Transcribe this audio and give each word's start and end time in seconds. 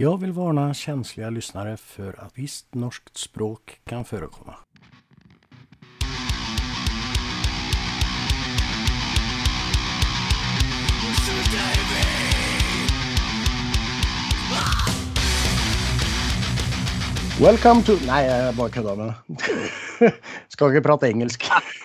Jag 0.00 0.20
vill 0.20 0.32
varna 0.32 0.74
känsliga 0.74 1.30
lyssnare 1.30 1.76
för 1.76 2.20
att 2.20 2.38
visst 2.38 2.74
norskt 2.74 3.16
språk 3.16 3.80
kan 3.84 4.04
förekomma. 4.04 4.56
Welcome 17.40 17.82
to 17.82 17.92
Nei, 18.06 18.24
jeg 18.24 18.54
bare 18.56 18.70
kødda 18.70 18.94
med 18.94 19.06
det. 19.06 19.14
Skal 20.48 20.72
ikke 20.72 20.82
prate 20.88 21.10
engelsk. 21.10 21.44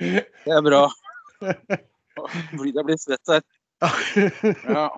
Det 0.00 0.50
er 0.56 0.62
bra. 0.66 0.82
Fordi 2.58 2.74
jeg 2.74 2.84
blir 2.90 2.98
svett 2.98 3.36
her. 3.36 3.42
Ja. 4.66 4.88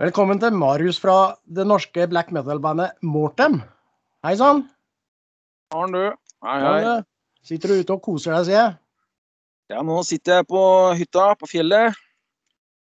Velkommen 0.00 0.40
til 0.40 0.54
Marius 0.56 0.98
fra 1.00 1.16
det 1.44 1.66
norske 1.68 2.06
black 2.10 2.30
metal-bandet 2.32 2.96
Mortem. 3.04 3.58
Hei 4.24 4.34
sann. 4.40 4.62
Har 5.74 5.90
du? 5.92 6.00
Hei, 6.46 6.58
hei. 6.64 6.94
Sitter 7.44 7.72
du 7.72 7.82
ute 7.82 7.96
og 7.96 8.02
koser 8.04 8.34
deg, 8.36 8.46
sier 8.48 8.56
jeg. 8.58 8.76
Ja, 9.70 9.82
nå 9.86 10.00
sitter 10.06 10.40
jeg 10.40 10.48
på 10.50 10.60
hytta 10.98 11.26
på 11.38 11.46
fjellet 11.50 11.94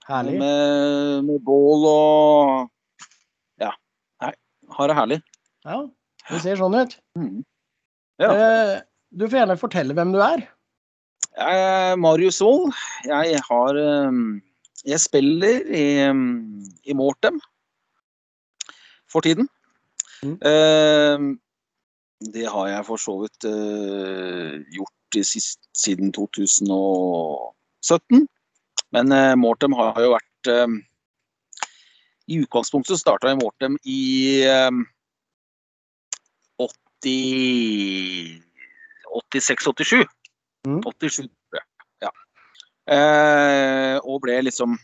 Herlig. 0.10 0.38
med, 0.42 1.28
med 1.28 1.44
bål 1.46 1.84
og 1.88 2.72
Ja. 3.62 3.70
Nei, 4.24 4.32
har 4.78 4.90
det 4.90 4.96
herlig. 4.98 5.20
Ja, 5.68 5.78
det 6.32 6.40
ser 6.42 6.58
sånn 6.60 6.78
ut. 6.80 6.96
Mm. 7.20 7.44
Ja. 8.22 8.32
Eh, 8.34 8.74
Du 9.12 9.28
får 9.28 9.42
gjerne 9.42 9.60
fortelle 9.60 9.94
hvem 9.98 10.14
du 10.16 10.22
er. 10.24 10.46
Jeg 11.36 11.62
er 11.68 11.98
Marius 12.00 12.40
Wold. 12.44 12.72
Jeg 13.08 13.40
har 13.50 13.78
um, 14.08 14.40
Jeg 14.86 15.02
spiller 15.02 15.66
i, 15.70 16.10
um, 16.10 16.66
i 16.84 16.94
Mortem 16.94 17.42
for 19.12 19.20
tiden. 19.22 19.50
Mm. 20.24 20.38
Uh, 20.46 21.38
det 22.34 22.50
har 22.50 22.68
jeg 22.68 22.86
for 22.86 22.96
så 23.02 23.22
vidt 23.22 23.46
uh, 23.50 24.62
gjort 24.74 25.16
i 25.18 25.24
sist, 25.24 25.60
siden 25.78 26.14
2017. 26.14 28.28
Men 28.92 29.12
uh, 29.12 29.36
Mortem 29.38 29.74
har 29.78 30.02
jo 30.02 30.10
vært 30.16 30.48
um, 30.64 30.84
I 32.28 32.40
utgangspunktet 32.44 33.00
starta 33.00 33.28
jeg 33.30 33.38
Mortem 33.42 33.78
i 33.86 34.44
um, 34.68 34.86
80 36.60 38.42
86-87. 39.12 40.06
Mm. 40.68 40.84
87, 40.84 41.30
tror 41.50 41.58
jeg. 41.58 41.66
Ja. 42.02 42.10
Eh, 42.10 42.14
og 42.92 44.18
ble 44.24 44.42
liksom 44.44 44.76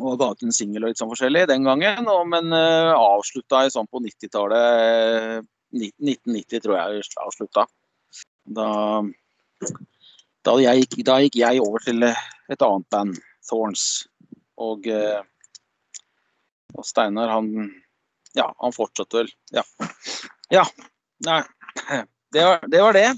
og 0.00 0.18
ga 0.20 0.30
ut 0.32 0.44
en 0.46 0.54
singel 0.54 0.84
og 0.84 0.92
litt 0.92 1.00
sånn 1.00 1.10
forskjellig 1.10 1.46
den 1.50 1.66
gangen, 1.66 2.08
og, 2.08 2.22
men 2.30 2.54
eh, 2.56 2.92
avslutta 2.94 3.64
i 3.66 3.72
sånn 3.72 3.88
på 3.90 4.02
90-tallet. 4.04 5.48
1990 5.70 6.62
tror 6.64 6.76
jeg 6.78 7.02
avslutta. 7.22 7.66
Da, 8.58 8.68
da, 10.46 10.54
jeg 10.58 10.88
da 11.06 11.20
gikk 11.22 11.36
jeg 11.38 11.62
over 11.62 11.84
til 11.84 12.06
et 12.08 12.64
annet 12.66 12.88
band, 12.90 13.20
Thorns. 13.46 13.84
Og, 14.60 14.88
eh, 14.90 15.20
og 16.76 16.86
Steinar, 16.86 17.32
han 17.36 17.70
Ja, 18.36 18.46
han 18.62 18.74
fortsatte 18.74 19.24
vel. 19.24 19.30
Ja. 19.50 19.64
ja. 20.54 20.64
Nei. 21.26 21.42
Det 22.30 22.44
var, 22.46 22.60
det 22.70 22.78
var 22.78 22.94
det. 22.94 23.08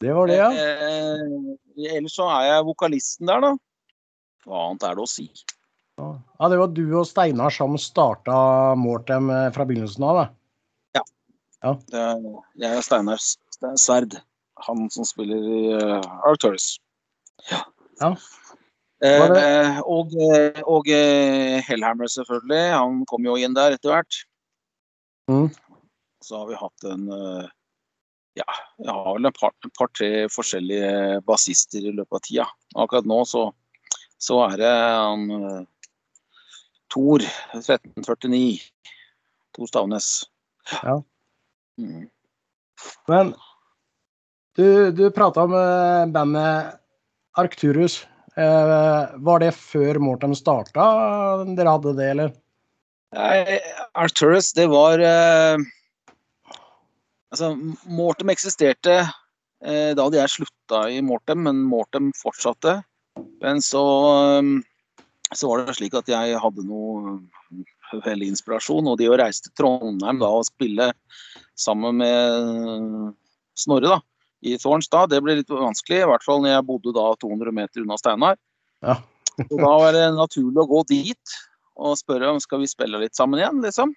Det 0.00 0.12
var 0.12 0.28
det, 0.28 0.36
ja. 0.36 0.50
Eh, 0.52 1.92
ellers 1.96 2.16
så 2.18 2.28
er 2.34 2.50
jeg 2.50 2.66
vokalisten 2.68 3.30
der, 3.30 3.44
da. 3.44 3.52
Hva 4.46 4.66
annet 4.68 4.84
er 4.86 4.98
det 4.98 5.04
å 5.06 5.10
si? 5.10 5.30
Ja, 5.96 6.48
Det 6.52 6.58
var 6.60 6.74
du 6.76 6.84
og 6.90 7.06
Steinar 7.08 7.54
som 7.54 7.78
starta 7.80 8.38
Mortem 8.76 9.30
eh, 9.32 9.48
fra 9.56 9.64
begynnelsen 9.68 10.04
av, 10.04 10.20
da. 10.20 10.26
Det 11.90 11.98
er, 11.98 12.24
jeg 12.60 12.78
er 12.78 12.84
Steinar 12.84 13.22
Sverd. 13.80 14.18
Han 14.66 14.86
som 14.92 15.04
spiller 15.04 15.40
i 15.40 15.62
uh, 15.76 16.00
Arcturus. 16.28 16.76
Ja. 17.50 17.64
Ja. 18.00 18.12
Eh, 19.04 19.24
eh, 19.36 19.80
og 19.84 20.14
eh, 20.16 20.62
og 20.64 20.88
eh, 20.88 21.58
Hellhammer, 21.66 22.08
selvfølgelig. 22.08 22.62
Han 22.72 23.02
kom 23.10 23.26
jo 23.28 23.36
inn 23.36 23.56
der 23.56 23.76
etter 23.76 23.92
hvert. 23.92 24.20
Mm. 25.28 25.50
Så 26.24 26.40
har 26.40 26.48
vi 26.48 26.60
hatt 26.60 26.88
en 26.88 27.04
eh, 27.12 27.50
Ja, 28.36 28.46
jeg 28.82 28.92
har 28.92 29.14
vel 29.16 29.28
et 29.30 29.38
par-tre 29.38 29.70
par-tre 29.78 30.10
forskjellige 30.28 31.20
bassister 31.28 31.84
i 31.88 31.94
løpet 31.94 32.18
av 32.18 32.24
tida. 32.26 32.46
Akkurat 32.76 33.08
nå 33.08 33.22
så, 33.28 33.46
så 34.20 34.42
er 34.50 34.58
det 34.60 34.72
han 34.72 35.30
uh, 35.32 35.62
Tor 36.92 37.24
1349. 37.56 38.60
Tor 39.56 39.70
Stavnes. 39.70 40.10
Ja. 40.82 40.98
Mm. 41.80 42.08
Men 43.08 43.32
du, 44.56 44.90
du 44.92 45.08
prata 45.10 45.44
om 45.44 45.54
eh, 45.56 46.04
bandet 46.12 46.76
Arcturus. 47.36 48.02
Uh, 48.36 49.16
var 49.24 49.40
det 49.40 49.54
før 49.56 49.96
Mortem 50.00 50.34
starta 50.36 50.84
dere 51.56 51.72
hadde 51.72 51.94
det, 51.96 52.08
eller? 52.12 52.34
Nei, 53.16 53.60
Arcturus, 53.96 54.50
det 54.56 54.66
var 54.68 55.00
eh, 55.00 55.62
Altså, 57.34 57.52
Mortem 57.90 58.30
eksisterte 58.32 59.00
eh, 59.00 59.92
da 59.96 60.06
hadde 60.06 60.20
jeg 60.20 60.34
slutta 60.36 60.86
i 60.92 61.00
Mortem, 61.04 61.42
men 61.46 61.64
Mortem 61.66 62.12
fortsatte. 62.16 62.78
Men 63.42 63.62
så, 63.64 63.84
eh, 64.38 64.98
så 65.34 65.50
var 65.50 65.64
det 65.64 65.76
slik 65.78 65.96
at 65.98 66.10
jeg 66.10 66.38
hadde 66.42 66.66
noe 66.68 67.18
veldig 68.04 68.30
inspirasjon, 68.32 68.88
og 68.90 68.98
det 69.00 69.10
å 69.10 69.18
reise 69.18 69.46
til 69.46 69.54
Trondheim 69.58 70.20
da 70.22 70.30
og 70.38 70.46
spille 70.48 70.90
sammen 71.58 72.00
med 72.02 73.12
Snorre 73.56 73.96
da, 73.96 73.98
i 74.44 74.56
Thorns 74.60 74.90
da, 74.92 75.06
det 75.08 75.22
ble 75.24 75.38
litt 75.38 75.52
vanskelig, 75.52 76.02
i 76.02 76.08
hvert 76.10 76.24
fall 76.26 76.42
når 76.42 76.52
jeg 76.52 76.66
bodde 76.68 76.94
da 76.96 77.06
200 77.22 77.54
meter 77.56 77.84
unna 77.84 77.96
Steinar. 78.00 78.40
Ja. 78.84 78.98
Da 79.36 79.70
var 79.80 79.94
det 79.96 80.08
naturlig 80.16 80.62
å 80.62 80.68
gå 80.70 80.82
dit 80.90 81.36
og 81.76 81.96
spørre 82.00 82.32
om 82.32 82.40
skal 82.40 82.62
vi 82.62 82.70
spille 82.70 83.00
litt 83.00 83.16
sammen 83.16 83.40
igjen, 83.40 83.62
liksom. 83.64 83.92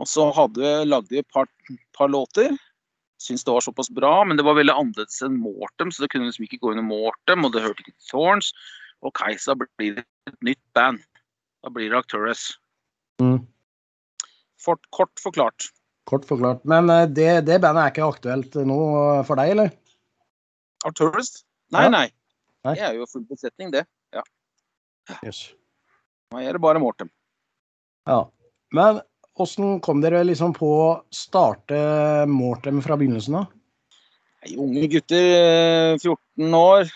Og 0.00 0.08
så 0.08 0.28
hadde, 0.32 0.70
lagde 0.88 1.12
vi 1.12 1.20
et 1.20 1.28
par, 1.32 1.48
par 1.96 2.08
låter. 2.08 2.54
Syns 3.22 3.44
det 3.44 3.52
var 3.54 3.62
såpass 3.62 3.90
bra, 3.92 4.24
men 4.26 4.38
det 4.38 4.44
var 4.46 4.56
veldig 4.58 4.72
annerledes 4.74 5.20
enn 5.22 5.36
Mortem, 5.38 5.92
så 5.92 6.02
det 6.02 6.10
kunne 6.10 6.26
liksom 6.30 6.46
ikke 6.46 6.58
gå 6.62 6.72
under 6.72 6.86
Mortem, 6.86 7.44
og 7.46 7.52
det 7.54 7.62
hørte 7.62 7.84
ikke 7.84 7.94
til 7.94 8.08
Thorns. 8.10 8.50
Og 9.02 9.18
så 9.42 9.54
blir 9.58 10.00
et 10.00 10.38
nytt 10.46 10.62
band. 10.74 11.02
Da 11.62 11.70
blir 11.70 11.90
det 11.90 11.98
Actores. 11.98 12.48
Mm. 13.22 13.44
Fort, 14.62 14.82
kort 14.90 15.12
forklart. 15.22 15.68
Kort 16.06 16.24
forklart. 16.26 16.64
Men 16.64 16.90
eh, 16.90 17.06
det, 17.06 17.46
det 17.46 17.60
bandet 17.62 17.84
er 17.84 17.92
ikke 17.94 18.08
aktuelt 18.08 18.54
nå 18.66 18.78
for 19.26 19.38
deg, 19.38 19.54
eller? 19.54 19.70
Arcturus? 20.86 21.44
Nei, 21.74 21.84
Ja. 21.86 21.90
nei. 21.94 22.06
Nei. 22.62 22.74
Det 22.78 22.84
er 22.86 22.94
jo 22.94 23.06
full 23.10 23.24
besetning, 23.26 23.72
det. 23.74 23.86
Yes. 25.26 25.48
Nå 26.30 26.38
er 26.38 26.54
det 26.54 26.62
bare 26.62 26.78
Mortem. 26.78 27.08
Ja. 28.06 28.20
Men 28.70 29.00
åssen 29.40 29.80
kom 29.80 30.00
dere 30.02 30.24
liksom 30.26 30.52
på 30.56 30.68
å 30.68 30.88
starte 31.14 32.26
Mortem 32.28 32.82
fra 32.84 32.96
begynnelsen 33.00 33.38
av? 33.40 33.46
Unge 34.58 34.88
gutter, 34.90 35.22
eh, 35.94 35.98
14 36.02 36.54
år. 36.58 36.90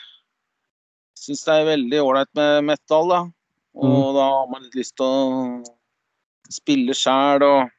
Syns 1.17 1.45
det 1.47 1.55
er 1.55 1.69
veldig 1.71 2.01
ålreit 2.03 2.33
med 2.35 2.65
metal, 2.65 3.09
da. 3.09 3.21
Og 3.77 3.87
Mm. 3.87 4.15
da 4.17 4.25
har 4.31 4.47
man 4.51 4.63
litt 4.63 4.75
lyst 4.75 4.97
til 4.97 5.07
å 5.07 5.65
spille 6.51 6.95
sjæl 6.95 7.43
og 7.43 7.71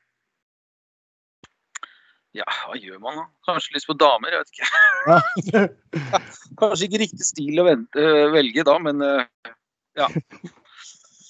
Ja, 2.38 2.44
hva 2.68 2.76
gjør 2.78 3.00
man 3.02 3.16
da? 3.18 3.24
Kanskje 3.48 3.74
lyst 3.74 3.88
på 3.90 3.96
damer, 3.98 4.30
jeg 4.30 4.44
vet 4.44 4.52
ikke. 4.54 4.68
Kanskje 6.60 6.86
ikke 6.86 7.00
riktig 7.02 7.26
stil 7.26 7.58
å 7.64 7.66
velge 7.66 8.64
da, 8.68 8.76
men 8.78 9.02
eh, 9.02 9.24
ja. 9.98 10.08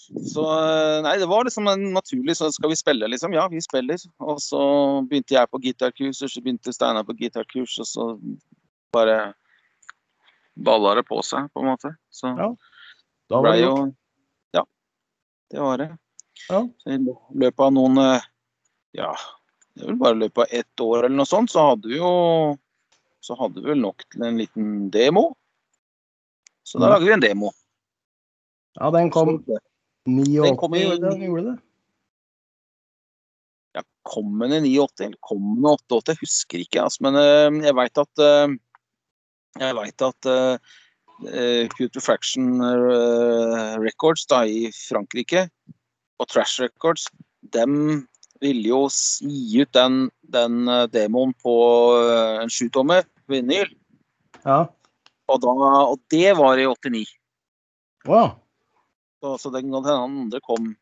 Så 0.08 0.44
eh, 0.60 1.02
nei, 1.04 1.18
det 1.20 1.28
var 1.28 1.44
liksom 1.44 1.68
en 1.68 1.90
naturlig 1.94 2.38
så 2.38 2.52
skal 2.52 2.72
vi 2.72 2.80
spille, 2.80 3.08
liksom. 3.12 3.34
Ja, 3.36 3.48
vi 3.52 3.62
spiller. 3.62 4.00
Og 4.24 4.40
så 4.42 4.62
begynte 5.08 5.36
jeg 5.36 5.52
på 5.52 5.60
gitarkurs, 5.64 6.22
og 6.24 6.32
så 6.32 6.44
begynte 6.44 6.74
Steinar 6.74 7.04
på 7.08 7.16
gitarkurs, 7.20 7.76
og 7.84 7.90
så 7.90 8.08
bare 8.96 9.18
balla 10.56 10.96
det 10.96 11.06
på 11.10 11.20
seg, 11.26 11.52
på 11.54 11.64
en 11.64 11.72
måte. 11.74 11.94
Så 12.10 12.32
Ja, 12.38 12.54
Da 13.30 13.42
var 13.42 13.52
det 13.52 13.66
jo. 13.66 13.74
Ja, 14.56 14.64
det 15.52 15.60
var 15.60 15.78
det. 15.78 15.90
Ja. 16.50 16.62
Så 16.78 16.96
I 16.96 17.00
løpet 17.04 17.60
av 17.60 17.74
noen 17.76 17.98
eh, 17.98 18.24
Ja, 18.96 19.12
det 19.76 19.84
er 19.84 19.92
vel 19.92 20.00
bare 20.00 20.16
i 20.16 20.24
løpet 20.24 20.46
av 20.46 20.60
ett 20.62 20.82
år 20.82 21.04
eller 21.04 21.18
noe 21.18 21.30
sånt, 21.30 21.52
så 21.52 21.72
hadde 21.72 21.92
vi 21.92 22.00
jo 22.00 22.58
Så 23.22 23.36
hadde 23.36 23.60
vi 23.60 23.74
vel 23.74 23.82
nok 23.84 24.06
til 24.14 24.24
en 24.24 24.38
liten 24.40 24.90
demo. 24.94 25.34
Så 26.64 26.80
da 26.80 26.88
lagde 26.88 27.02
lager 27.02 27.08
vi 27.08 27.16
en 27.18 27.26
demo. 27.26 27.52
Ja, 28.78 28.92
den 28.94 29.10
kom 29.12 29.42
89, 30.08 30.44
Den 30.48 30.58
kom 30.58 30.76
i- 30.76 30.84
den 31.04 31.22
gjorde 31.28 31.44
det? 31.52 31.56
Ja, 33.78 33.84
kom 34.08 34.40
den 34.40 34.54
i 34.66 34.74
89 34.78 35.06
eller 35.06 35.20
kom 35.22 35.44
den 35.56 35.66
i 35.68 35.74
88? 35.76 36.14
Jeg 36.16 36.22
husker 36.24 36.64
ikke. 36.64 36.82
Altså, 36.84 37.04
men 37.06 37.20
uh, 37.20 37.64
jeg 37.66 37.76
veit 37.78 37.98
at 38.02 38.24
uh, 38.24 38.56
Jeg 39.60 39.76
veit 39.78 40.02
at 40.06 40.30
uh, 40.30 40.58
Pute 41.74 42.02
Fraction 42.04 42.60
Records 43.82 44.28
da, 44.30 44.44
i 44.46 44.68
Frankrike, 44.70 45.48
og 46.22 46.28
Trash 46.30 46.62
Records, 46.62 47.08
dem 47.56 48.04
ville 48.42 48.68
jo 48.70 48.84
gi 49.26 49.64
ut 49.64 49.72
den, 49.74 50.12
den 50.30 50.68
eh, 50.70 50.84
demoen 50.94 51.32
på 51.42 51.54
eh, 51.98 52.44
en 52.44 52.52
sjutommer, 52.54 53.02
vinyl. 53.34 53.72
Ja. 54.46 54.60
Og, 55.26 55.40
da, 55.42 55.56
og 55.90 55.98
det 56.14 56.36
var 56.38 56.62
i 56.62 56.68
89. 56.70 57.02
Å, 58.14 58.22
Så, 59.42 59.52
den 59.54 59.72
kan 59.72 59.84
hende 59.84 59.96
han 60.00 60.20
andre 60.24 60.42
kom 60.46 60.74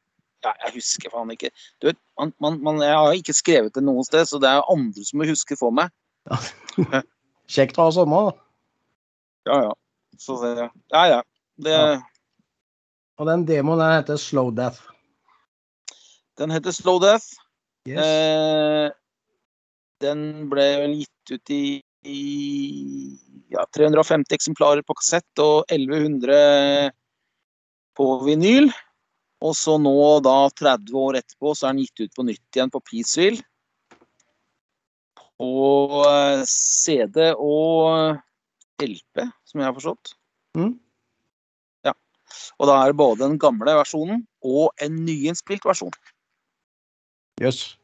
ja, 0.46 0.52
Jeg 0.68 0.76
husker 0.78 1.14
faen 1.14 1.32
ikke. 1.34 1.50
Du 1.82 1.90
vet, 1.90 2.00
man, 2.20 2.34
man, 2.44 2.58
man, 2.64 2.82
jeg 2.86 2.94
har 2.94 3.18
ikke 3.18 3.34
skrevet 3.34 3.74
det 3.74 3.82
noe 3.86 4.04
sted, 4.06 4.28
så 4.30 4.38
det 4.42 4.52
er 4.52 4.68
andre 4.72 5.06
som 5.08 5.22
må 5.22 5.28
huske 5.30 5.58
for 5.58 5.74
meg. 5.74 5.94
kjekt 7.56 7.80
å 7.80 7.88
ha 7.88 7.96
sommer, 7.96 8.30
da. 8.30 8.44
Ja, 9.50 9.58
ja. 9.70 9.74
Så 10.22 10.38
det, 10.42 10.70
ja, 10.94 11.06
ja. 11.16 11.24
Det, 11.58 11.74
Ja. 11.74 11.96
Og 13.16 13.30
den 13.30 13.46
demoen 13.48 13.80
der 13.80 13.94
heter 13.94 14.18
Slow 14.20 14.50
Death. 14.52 14.82
Den 16.36 16.52
heter 16.52 16.74
Slow 16.76 17.00
Death. 17.00 17.38
Yes. 17.88 18.02
Eh, 18.04 18.90
den 20.04 20.50
ble 20.52 20.66
vel 20.82 20.98
gitt 21.00 21.32
ut 21.32 21.54
i, 21.54 21.64
i 22.04 22.20
ja, 23.54 23.64
350 23.78 24.36
eksemplarer 24.36 24.84
på 24.84 24.98
kassett 25.00 25.44
og 25.44 25.64
1100 25.72 26.92
på 27.98 28.10
vinyl. 28.26 28.70
Og 29.46 29.54
så 29.58 29.76
nå, 29.82 29.96
da 30.26 30.38
30 30.58 30.96
år 31.00 31.20
etterpå, 31.20 31.54
så 31.54 31.68
er 31.68 31.76
den 31.76 31.84
gitt 31.84 32.06
ut 32.06 32.16
på 32.16 32.26
nytt 32.28 32.58
igjen 32.58 32.72
på 32.74 32.82
Peaceville. 32.88 33.44
På 35.36 36.06
eh, 36.08 36.42
CD 36.48 37.34
og 37.34 38.16
LP, 38.82 39.28
som 39.46 39.62
jeg 39.62 39.68
har 39.68 39.76
forstått. 39.76 40.16
Mm. 40.56 40.74
Og 42.60 42.70
da 42.70 42.78
er 42.82 42.92
det 42.92 43.00
både 43.00 43.26
den 43.26 43.40
gamle 43.42 43.76
versjonen 43.80 44.24
og 44.46 44.72
en 44.84 45.02
nyinnspilt 45.08 45.66
versjon. 45.68 45.94
Jøss. 47.42 47.76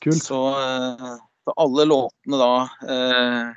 Kult. 0.00 0.22
Så, 0.22 0.38
eh, 0.56 1.16
så 1.44 1.56
alle 1.60 1.86
låtene 1.88 2.38
da 2.40 2.52
eh, 2.94 3.48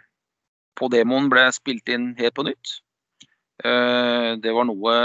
på 0.80 0.90
demoen 0.92 1.30
ble 1.32 1.46
spilt 1.56 1.90
inn 1.94 2.12
helt 2.18 2.36
på 2.36 2.48
nytt. 2.48 2.80
Eh, 3.64 4.34
det 4.42 4.56
var 4.56 4.68
noe 4.68 4.96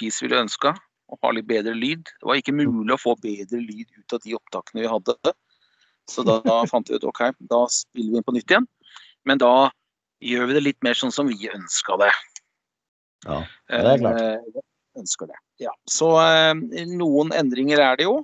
Peace 0.00 0.24
ville 0.24 0.40
ønska, 0.44 0.74
å 1.12 1.18
ha 1.22 1.32
litt 1.36 1.48
bedre 1.48 1.74
lyd. 1.76 2.08
Det 2.08 2.28
var 2.28 2.40
ikke 2.40 2.56
mulig 2.56 2.94
å 2.94 3.00
få 3.00 3.16
bedre 3.20 3.60
lyd 3.60 3.88
ut 3.98 4.16
av 4.16 4.22
de 4.24 4.36
opptakene 4.38 4.84
vi 4.84 4.90
hadde. 4.90 5.34
Så 6.10 6.24
da, 6.26 6.40
fant 6.70 6.88
vi 6.90 6.98
ut 6.98 7.06
OK, 7.08 7.24
da 7.50 7.62
spiller 7.70 8.14
vi 8.14 8.20
inn 8.20 8.26
på 8.26 8.34
nytt 8.36 8.50
igjen. 8.50 8.68
Men 9.28 9.40
da 9.42 9.70
gjør 10.22 10.48
vi 10.50 10.56
det 10.56 10.64
litt 10.66 10.80
mer 10.86 10.98
sånn 10.98 11.14
som 11.14 11.30
vi 11.30 11.50
ønska 11.52 11.98
det. 12.02 12.12
Ja, 13.26 13.42
det 13.70 13.92
er 13.92 14.02
klart. 14.02 14.20
Eh, 14.22 14.62
ønsker 14.98 15.30
det. 15.30 15.38
Ja. 15.62 15.72
Så 15.90 16.10
eh, 16.20 16.84
noen 16.90 17.32
endringer 17.36 17.82
er 17.82 18.00
det 18.00 18.08
jo. 18.08 18.18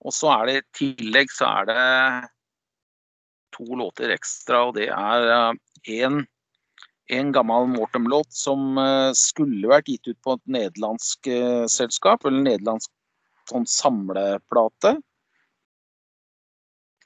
Og 0.00 0.16
så 0.16 0.30
er 0.32 0.48
det 0.48 0.58
i 0.58 0.66
tillegg 0.80 1.32
så 1.32 1.48
er 1.60 1.70
det 1.70 1.80
to 3.56 3.66
låter 3.76 4.12
ekstra, 4.14 4.62
og 4.68 4.76
det 4.78 4.88
er 4.94 5.56
én 5.90 6.22
en 7.10 7.32
gammel 7.32 7.66
Mortem-låt 7.66 8.32
som 8.32 8.78
eh, 8.78 9.10
skulle 9.18 9.70
vært 9.70 9.88
gitt 9.90 10.06
ut 10.10 10.18
på 10.22 10.36
et 10.36 10.52
nederlandsk 10.58 11.30
eh, 11.30 11.64
selskap, 11.70 12.24
eller 12.26 12.44
nederlandsk 12.44 12.90
sånn 13.50 13.66
samleplate. 13.66 14.94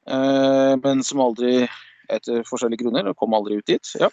Eh, 0.05 0.75
men 0.85 1.01
som 1.07 1.25
aldri, 1.25 1.65
etter 2.13 2.45
forskjellige 2.49 2.85
grunner, 2.85 3.15
kom 3.17 3.37
aldri 3.37 3.63
ut 3.63 3.71
dit. 3.71 3.95
Ja. 4.01 4.13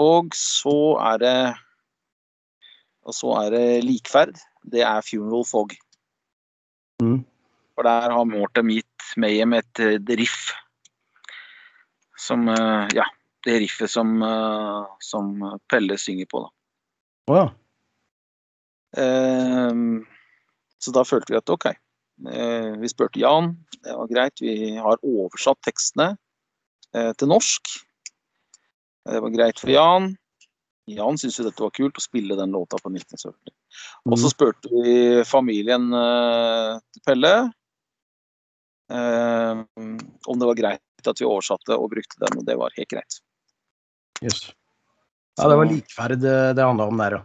Og 0.00 0.32
så 0.38 0.96
er 1.12 1.20
det 1.20 1.36
og 3.02 3.16
så 3.18 3.32
er 3.40 3.48
det 3.50 3.66
likferd. 3.82 4.36
Det 4.62 4.84
er 4.86 5.02
Funeral 5.04 5.42
Fog. 5.44 5.72
Mm. 7.02 7.24
For 7.74 7.84
der 7.84 8.14
har 8.14 8.28
Mortem 8.30 8.70
gitt 8.70 9.08
Mayhem 9.18 9.56
et, 9.58 9.80
riff 10.14 10.52
som 12.22 12.46
Ja, 12.94 13.08
det 13.44 13.58
riffet 13.58 13.90
som, 13.90 14.22
eh, 14.22 14.86
som 14.98 15.58
Pelle 15.70 15.98
synger 15.98 16.26
på, 16.30 16.42
da. 16.44 16.50
Å 17.32 17.38
ja. 17.38 17.46
Ehm, 19.02 20.02
så 20.82 20.92
da 20.94 21.04
følte 21.06 21.32
vi 21.32 21.40
at 21.40 21.52
OK. 21.52 21.70
Eh, 21.70 22.72
vi 22.78 22.90
spurte 22.90 23.22
Jan, 23.22 23.54
det 23.82 23.94
var 23.98 24.10
greit. 24.10 24.42
Vi 24.42 24.76
har 24.76 25.00
oversatt 25.02 25.62
tekstene 25.66 26.12
eh, 26.94 27.12
til 27.18 27.30
norsk. 27.32 27.72
Det 29.08 29.22
var 29.22 29.34
greit 29.34 29.58
for 29.58 29.72
Jan. 29.72 30.12
Jan 30.90 31.18
syntes 31.18 31.38
jo 31.38 31.46
dette 31.46 31.62
var 31.62 31.74
kult, 31.74 31.98
å 31.98 32.04
spille 32.04 32.36
den 32.38 32.54
låta 32.54 32.78
på 32.82 32.90
1970. 32.90 33.54
Og 34.10 34.16
så 34.18 34.30
spurte 34.30 34.70
vi 34.70 35.22
familien 35.24 35.86
til 35.94 37.02
Pelle 37.06 37.32
om 38.92 40.40
det 40.42 40.48
var 40.50 40.58
greit 40.58 41.08
at 41.08 41.22
vi 41.22 41.26
oversatte 41.26 41.78
og 41.78 41.90
brukte 41.94 42.18
den, 42.20 42.40
og 42.42 42.46
det 42.46 42.58
var 42.58 42.74
helt 42.76 42.90
greit. 42.90 43.22
Jøss. 44.22 44.42
Ja, 45.40 45.48
det 45.48 45.58
var 45.58 45.68
likferd 45.70 46.24
eh, 46.28 46.48
det 46.56 46.64
handla 46.66 46.88
om 46.90 46.98
der, 47.00 47.18
ja. 47.18 47.22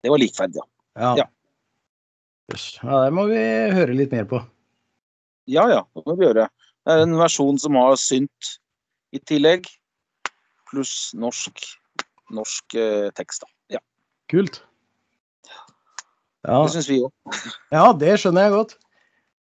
Det 0.00 0.12
var 0.12 0.20
likferd, 0.20 0.56
ja. 0.56 0.66
Ja. 0.98 1.12
Ja. 1.22 1.26
Yes. 2.50 2.64
Ja, 2.82 3.04
det 3.04 3.12
må 3.14 3.26
vi 3.30 3.42
høre 3.76 3.94
litt 3.94 4.14
mer 4.14 4.26
på. 4.30 4.40
Ja 5.50 5.66
ja, 5.70 5.84
det 5.96 6.02
må 6.06 6.16
vi 6.18 6.26
gjøre. 6.26 6.48
Det 6.86 6.96
er 6.96 7.04
en 7.04 7.14
versjon 7.20 7.58
som 7.60 7.76
har 7.78 7.94
synt 8.00 8.54
i 9.14 9.20
tillegg, 9.26 9.68
pluss 10.70 11.12
norsk, 11.18 11.62
norsk 12.34 12.76
eh, 12.78 13.08
tekst. 13.16 13.44
da. 13.44 13.78
Ja, 13.78 13.82
Kult. 14.30 14.62
Ja, 16.46 16.62
Det 16.64 16.72
syns 16.74 16.88
vi 16.88 17.00
òg. 17.04 17.12
ja, 17.76 17.84
det 18.00 18.16
skjønner 18.22 18.48
jeg 18.48 18.56
godt. 18.56 18.76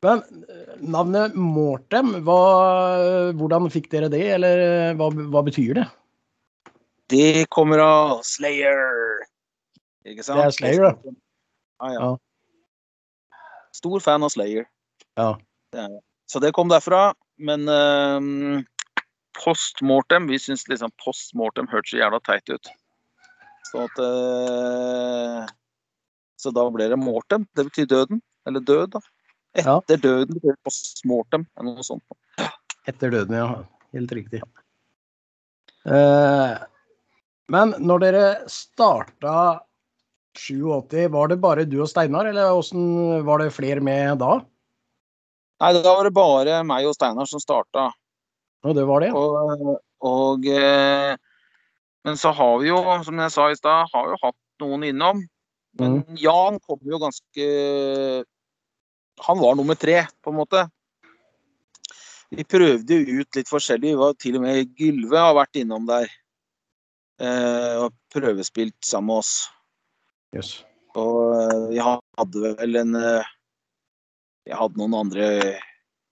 Men 0.04 0.22
eh, 0.52 0.78
navnet 0.84 1.36
Mortem, 1.40 2.12
hva, 2.28 2.40
hvordan 3.40 3.70
fikk 3.74 3.90
dere 3.94 4.12
det, 4.12 4.24
eller 4.38 4.64
eh, 4.68 4.96
hva, 5.00 5.10
hva 5.34 5.44
betyr 5.48 5.80
det? 5.80 5.88
Det 7.14 7.46
kommer 7.54 7.84
av 7.84 8.24
Slayer. 8.26 9.26
Ikke 10.10 10.26
sant? 10.26 10.42
Det 10.42 10.48
er 10.50 10.56
Slayer, 10.58 10.88
da. 10.88 11.14
Ja, 11.84 11.92
ja. 11.94 12.00
Ja. 12.10 13.38
Stor 13.74 14.02
fan 14.02 14.26
av 14.26 14.34
Slayer. 14.34 14.66
Ja. 15.20 15.36
Det 15.74 15.86
så 16.34 16.40
det 16.42 16.54
kom 16.56 16.72
derfra. 16.72 17.12
Men 17.38 17.68
post-mortem, 19.44 20.28
Vi 20.28 20.40
syns 20.40 20.68
liksom 20.68 20.92
postmortem 21.06 21.68
hørtes 21.70 21.94
så 21.94 22.00
jævla 22.00 22.20
teit 22.26 22.50
ut. 22.50 22.72
Så 23.72 23.84
at 23.86 24.02
uh, 24.02 25.46
Så 26.38 26.52
da 26.54 26.66
ble 26.74 26.90
det 26.90 27.00
mortem. 27.00 27.46
Det 27.56 27.68
betyr 27.70 27.90
døden. 27.90 28.22
Eller 28.48 28.60
død, 28.60 28.98
da. 28.98 29.02
Ja. 29.56 29.78
Etter 29.78 30.02
døden 30.02 30.34
betyr 30.36 30.58
postmortem, 30.66 31.46
eller 31.60 31.78
noe 31.78 31.86
sånt. 31.86 32.04
Etter 32.90 33.14
døden, 33.14 33.38
ja. 33.38 33.64
Helt 33.94 34.12
riktig. 34.12 34.42
Eh, 35.86 36.54
men 37.54 37.76
når 37.84 38.04
dere 38.04 38.26
starta 38.52 39.62
87, 40.38 41.08
var 41.14 41.30
det 41.30 41.38
bare 41.42 41.66
du 41.70 41.78
og 41.84 41.90
Steinar, 41.92 42.26
eller 42.30 42.50
hvordan 42.56 43.26
var 43.28 43.44
det 43.44 43.54
flere 43.54 43.84
med 43.84 44.18
da? 44.22 44.40
Nei, 45.62 45.74
da 45.78 45.84
var 45.86 46.08
det 46.08 46.16
bare 46.16 46.64
meg 46.68 46.88
og 46.90 46.96
Steinar 46.98 47.30
som 47.30 47.42
starta. 47.42 47.92
Og 48.64 48.76
det 48.76 48.86
var 48.88 49.04
det? 49.04 49.12
Og, 49.14 49.76
og 50.04 50.48
eh, 50.48 51.14
Men 52.04 52.18
så 52.20 52.34
har 52.36 52.58
vi 52.60 52.72
jo, 52.72 52.80
som 53.06 53.20
jeg 53.20 53.32
sa 53.32 53.50
i 53.52 53.60
stad, 53.60 53.92
har 53.94 54.10
jo 54.12 54.20
hatt 54.24 54.40
noen 54.64 54.88
innom. 54.90 55.22
Men 55.80 56.02
Jan 56.20 56.60
kom 56.62 56.82
jo 56.86 57.00
ganske 57.02 57.46
Han 59.26 59.40
var 59.40 59.56
nummer 59.56 59.78
tre, 59.80 60.04
på 60.22 60.34
en 60.34 60.38
måte. 60.42 60.66
Vi 62.34 62.44
prøvde 62.50 62.98
jo 62.98 63.22
ut 63.22 63.38
litt 63.38 63.50
forskjellig. 63.50 63.94
Vi 63.94 64.02
var 64.02 64.18
til 64.20 64.40
og 64.40 64.46
med 64.46 64.74
Gylve 64.80 65.22
har 65.22 65.36
vært 65.38 65.60
innom 65.62 65.86
der. 65.88 66.10
Eh, 67.24 67.76
og 67.80 67.94
prøvespilt 68.14 68.78
sammen 68.84 69.12
med 69.12 69.22
oss. 69.22 69.34
Yes. 70.36 70.54
Og 71.00 71.36
eh, 71.38 71.60
vi 71.72 71.82
hadde 71.84 72.54
vel 72.60 72.80
en 72.82 72.98
eh, 73.00 73.32
Jeg 74.50 74.60
hadde 74.60 74.82
noen 74.82 74.96
andre 75.06 75.28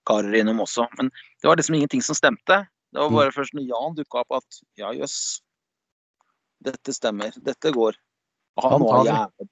karer 0.07 0.37
innom 0.39 0.61
også. 0.63 0.85
Men 0.99 1.11
det 1.11 1.49
var 1.49 1.59
liksom 1.59 1.75
ingenting 1.77 2.03
som 2.05 2.17
stemte. 2.17 2.61
Det 2.91 2.99
var 2.99 3.11
bare 3.11 3.33
først 3.35 3.55
når 3.55 3.67
Jan 3.67 3.97
dukka 3.97 4.23
opp 4.23 4.37
at 4.39 4.61
ja, 4.79 4.93
jøss. 4.95 5.41
Dette 6.63 6.95
stemmer. 6.95 7.35
Dette 7.43 7.73
går. 7.75 7.97
Han 8.61 8.85
var 8.85 9.05
jævlig. 9.07 9.49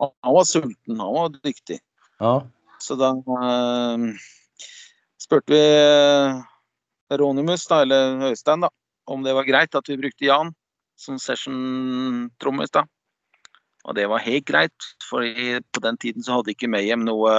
Han 0.00 0.34
var 0.34 0.48
sulten. 0.48 0.98
Han 0.98 1.14
var 1.14 1.38
dyktig. 1.38 1.78
Ja. 2.18 2.34
Så 2.82 2.98
da 2.98 3.12
eh, 3.14 4.26
spurte 5.22 5.54
vi 5.54 7.16
Ronimus, 7.16 7.64
da, 7.70 7.84
eller 7.84 8.32
Øystein, 8.32 8.64
da, 8.66 8.70
om 9.06 9.22
det 9.22 9.36
var 9.36 9.46
greit 9.46 9.76
at 9.78 9.88
vi 9.88 9.98
brukte 10.00 10.26
Jan 10.26 10.50
som 10.96 11.18
session-trommis. 11.20 12.72
da. 12.72 12.84
Og 13.86 13.94
det 13.94 14.08
var 14.10 14.24
helt 14.24 14.46
greit, 14.48 14.88
for 15.06 15.22
på 15.22 15.82
den 15.84 15.98
tiden 16.02 16.24
så 16.24 16.38
hadde 16.38 16.50
ikke 16.54 16.70
Mayhem 16.70 17.04
noe, 17.06 17.34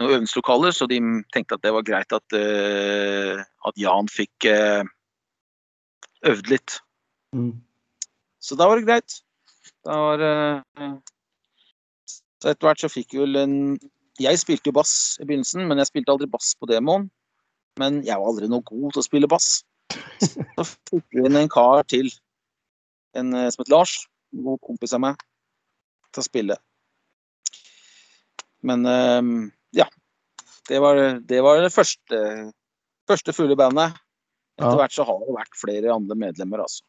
noe 0.00 0.14
øvingslokaler, 0.16 0.72
så 0.72 0.88
de 0.88 1.00
tenkte 1.34 1.58
at 1.58 1.64
det 1.66 1.74
var 1.76 1.84
greit 1.84 2.14
at, 2.16 2.36
uh, 2.36 3.42
at 3.68 3.80
Jan 3.80 4.08
fikk 4.08 4.48
uh, 4.48 4.86
øvd 6.30 6.48
litt. 6.54 6.78
Mm. 7.36 7.58
Så 8.40 8.56
da 8.56 8.70
var 8.70 8.80
det 8.80 8.88
greit. 8.88 9.20
Da 9.84 9.96
var 10.00 10.24
uh, 10.24 10.96
Så 12.40 12.50
etter 12.50 12.66
hvert 12.66 12.80
så 12.80 12.88
fikk 12.88 13.14
vi 13.14 13.20
vel 13.22 13.36
en 13.36 13.54
Jeg 14.20 14.40
spilte 14.40 14.68
jo 14.68 14.76
bass 14.76 15.16
i 15.20 15.24
begynnelsen, 15.24 15.64
men 15.68 15.80
jeg 15.80 15.88
spilte 15.88 16.12
aldri 16.12 16.28
bass 16.28 16.54
på 16.56 16.68
demoen. 16.68 17.10
Men 17.80 18.00
jeg 18.04 18.16
var 18.16 18.32
aldri 18.32 18.48
noe 18.48 18.64
god 18.64 18.92
til 18.92 19.00
å 19.00 19.04
spille 19.06 19.28
bass. 19.30 19.60
Så 20.20 20.64
fikk 20.90 21.04
vi 21.16 21.24
inn 21.26 21.38
en 21.40 21.50
kar 21.50 21.82
til, 21.88 22.10
en 23.18 23.32
eh, 23.34 23.48
som 23.50 23.62
het 23.64 23.72
Lars, 23.72 23.94
en 24.34 24.44
god 24.46 24.60
kompis 24.66 24.94
av 24.96 25.02
meg, 25.04 25.22
til 26.14 26.22
å 26.22 26.26
spille. 26.26 26.58
Men 28.66 28.86
eh, 28.86 29.32
ja. 29.80 29.88
Det 30.70 30.78
var 30.78 30.98
det, 31.26 31.40
var 31.42 31.58
det 31.64 31.72
første, 31.74 32.18
første 33.10 33.32
fulle 33.34 33.56
bandet. 33.58 33.96
Etter 34.60 34.74
Ja. 34.76 34.78
hvert 34.82 34.94
så 34.94 35.06
har 35.08 35.18
det 35.24 35.34
vært 35.34 35.56
flere 35.58 35.94
andre 35.94 36.14
medlemmer, 36.20 36.62
altså. 36.62 36.84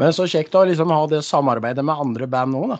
Men 0.00 0.14
så 0.16 0.24
kjekt 0.30 0.54
å 0.56 0.62
liksom 0.64 0.88
ha 0.94 1.02
det 1.10 1.20
samarbeidet 1.26 1.82
med 1.84 1.98
andre 2.00 2.28
band 2.30 2.54
nå, 2.54 2.62
da. 2.70 2.78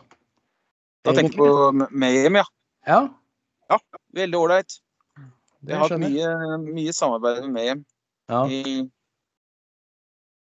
Da 1.05 1.13
tenker 1.19 1.37
du 1.37 1.43
på 1.43 1.89
Mayhem, 1.91 2.39
ja. 2.41 2.47
Ja, 2.89 3.79
Veldig 4.15 4.39
ålreit. 4.39 4.79
Jeg 5.67 5.79
har 5.79 5.91
hatt 5.91 6.01
mye, 6.01 6.31
mye 6.63 6.95
samarbeid 6.97 7.43
med 7.45 7.53
Mayhem. 7.59 7.83
Ja. 8.31 8.45
I- 8.49 8.91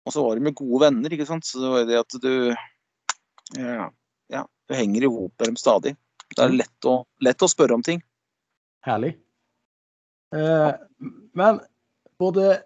Og 0.06 0.12
så 0.14 0.22
var 0.22 0.36
det 0.38 0.44
med 0.46 0.54
gode 0.54 0.84
venner, 0.84 1.10
ikke 1.10 1.26
sant. 1.26 1.44
Så 1.44 1.58
det 1.58 1.70
var 1.72 1.86
det 1.88 1.98
at 1.98 2.20
du 2.22 2.54
Ja, 3.58 3.90
ja 4.30 4.44
du 4.68 4.74
henger 4.74 5.02
i 5.02 5.10
hop 5.10 5.32
med 5.38 5.48
dem 5.48 5.56
stadig. 5.58 5.96
Det 6.34 6.42
er 6.42 6.54
lett 6.54 6.86
å, 6.86 7.04
lett 7.22 7.42
å 7.42 7.48
spørre 7.50 7.74
om 7.74 7.82
ting. 7.86 8.00
Herlig. 8.86 9.16
Eh, 10.34 10.72
men 11.38 11.60
både 12.18 12.62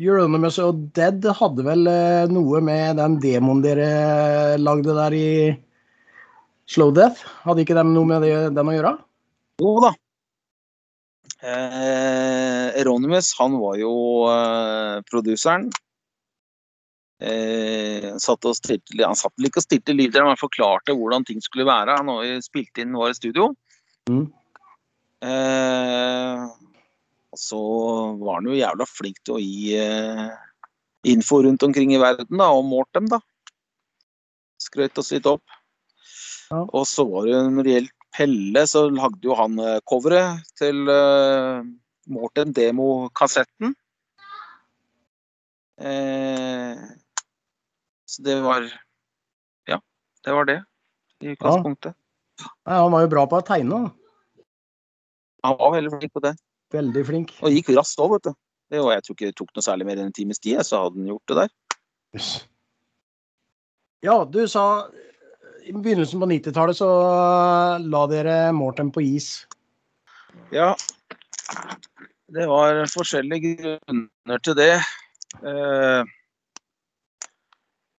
Euronymous 0.00 0.58
og 0.60 0.82
Dead 0.96 1.24
hadde 1.38 1.64
vel 1.64 1.86
eh, 1.88 2.26
noe 2.28 2.60
med 2.64 2.98
den 3.00 3.16
demoen 3.22 3.62
dere 3.64 4.56
lagde 4.60 4.92
der 4.98 5.16
i 5.16 5.28
Slow 6.68 6.92
Death? 6.92 7.24
Hadde 7.46 7.64
ikke 7.64 7.76
de 7.78 7.84
noe 7.88 8.08
med 8.08 8.26
det, 8.26 8.34
den 8.56 8.68
å 8.72 8.74
gjøre? 8.74 8.92
Jo 9.62 9.76
da. 9.86 9.94
Eh, 11.46 12.80
Eronimus, 12.80 13.34
han 13.38 13.58
var 13.60 13.76
jo 13.78 13.92
eh, 14.32 15.00
produseren. 15.06 15.68
Eh, 17.22 18.08
satt 18.20 18.44
stilte, 18.58 18.98
han 19.00 19.16
satt 19.16 19.32
vel 19.38 19.48
ikke 19.48 19.62
og 19.62 19.66
stilte 19.68 19.94
lyder, 19.94 20.24
men 20.24 20.34
han 20.34 20.40
forklarte 20.40 20.96
hvordan 20.96 21.24
ting 21.28 21.38
skulle 21.44 21.68
være. 21.68 22.00
Han 22.00 22.10
har 22.12 22.42
spilte 22.44 22.82
inn 22.82 22.96
var 22.98 23.12
i 23.12 23.18
studio. 23.18 23.52
Mm. 24.10 24.26
Eh, 25.26 26.42
så 27.36 27.62
var 28.18 28.40
han 28.40 28.50
jo 28.50 28.58
jævla 28.58 28.88
flink 28.90 29.22
til 29.22 29.36
å 29.36 29.42
gi 29.42 29.76
eh, 29.78 30.26
info 31.06 31.40
rundt 31.46 31.62
omkring 31.62 31.94
i 31.94 32.02
verden, 32.02 32.40
da, 32.40 32.50
og 32.50 32.66
dem 32.96 33.08
da. 33.12 33.20
Skrøt 34.62 34.98
oss 34.98 35.12
litt 35.14 35.28
opp. 35.30 35.44
Ja. 36.50 36.64
Og 36.64 36.86
så 36.88 37.06
var 37.06 37.26
det 37.26 37.38
det 37.66 37.76
gjelder 37.76 37.95
Pelle, 38.16 38.62
så 38.68 38.86
lagde 38.88 39.28
jo 39.28 39.36
han 39.36 39.58
eh, 39.60 39.80
coveret 39.84 40.46
til 40.56 40.88
uh, 40.88 41.60
Morten 42.08 42.54
demokassetten. 42.56 43.74
Eh, 45.76 46.80
så 48.08 48.22
det 48.24 48.38
var 48.40 48.64
Ja, 49.68 49.80
det 50.24 50.32
var 50.32 50.48
det 50.48 50.56
i 51.20 51.34
utgangspunktet. 51.34 51.96
Nei, 52.40 52.76
han 52.76 52.92
var 52.92 53.04
jo 53.04 53.12
bra 53.12 53.26
på 53.28 53.40
å 53.40 53.44
tegne. 53.44 53.76
da. 53.84 54.42
Han 55.46 55.56
var 55.60 55.76
veldig 55.76 55.92
flink 55.96 56.12
på 56.16 56.24
det. 56.24 56.34
Veldig 56.74 57.04
flink. 57.08 57.32
Og 57.42 57.54
gikk 57.54 57.72
raskt 57.76 58.00
òg, 58.02 58.16
vet 58.16 58.28
du. 58.28 58.38
Det 58.72 58.82
var, 58.82 58.96
jeg 58.96 59.04
tror 59.06 59.16
ikke 59.16 59.30
det 59.30 59.38
tok 59.38 59.52
noe 59.54 59.64
særlig 59.64 59.86
mer 59.86 60.00
enn 60.00 60.10
en 60.10 60.16
times 60.16 60.40
tid, 60.42 60.58
så 60.66 60.82
hadde 60.82 60.98
han 60.98 61.12
gjort 61.12 61.30
det 61.30 61.36
der. 61.44 61.52
Ja, 64.04 64.16
du 64.24 64.40
sa 64.50 64.64
i 65.66 65.74
begynnelsen 65.74 66.22
på 66.22 66.28
90-tallet 66.30 66.78
så 66.78 66.88
la 67.82 68.02
dere 68.10 68.36
Morten 68.54 68.92
på 68.94 69.02
is. 69.02 69.46
Ja. 70.54 70.74
Det 72.32 72.46
var 72.50 72.84
forskjellige 72.90 73.56
grunner 73.60 74.42
til 74.46 74.58
det. 74.58 74.74
Eh, 75.42 76.14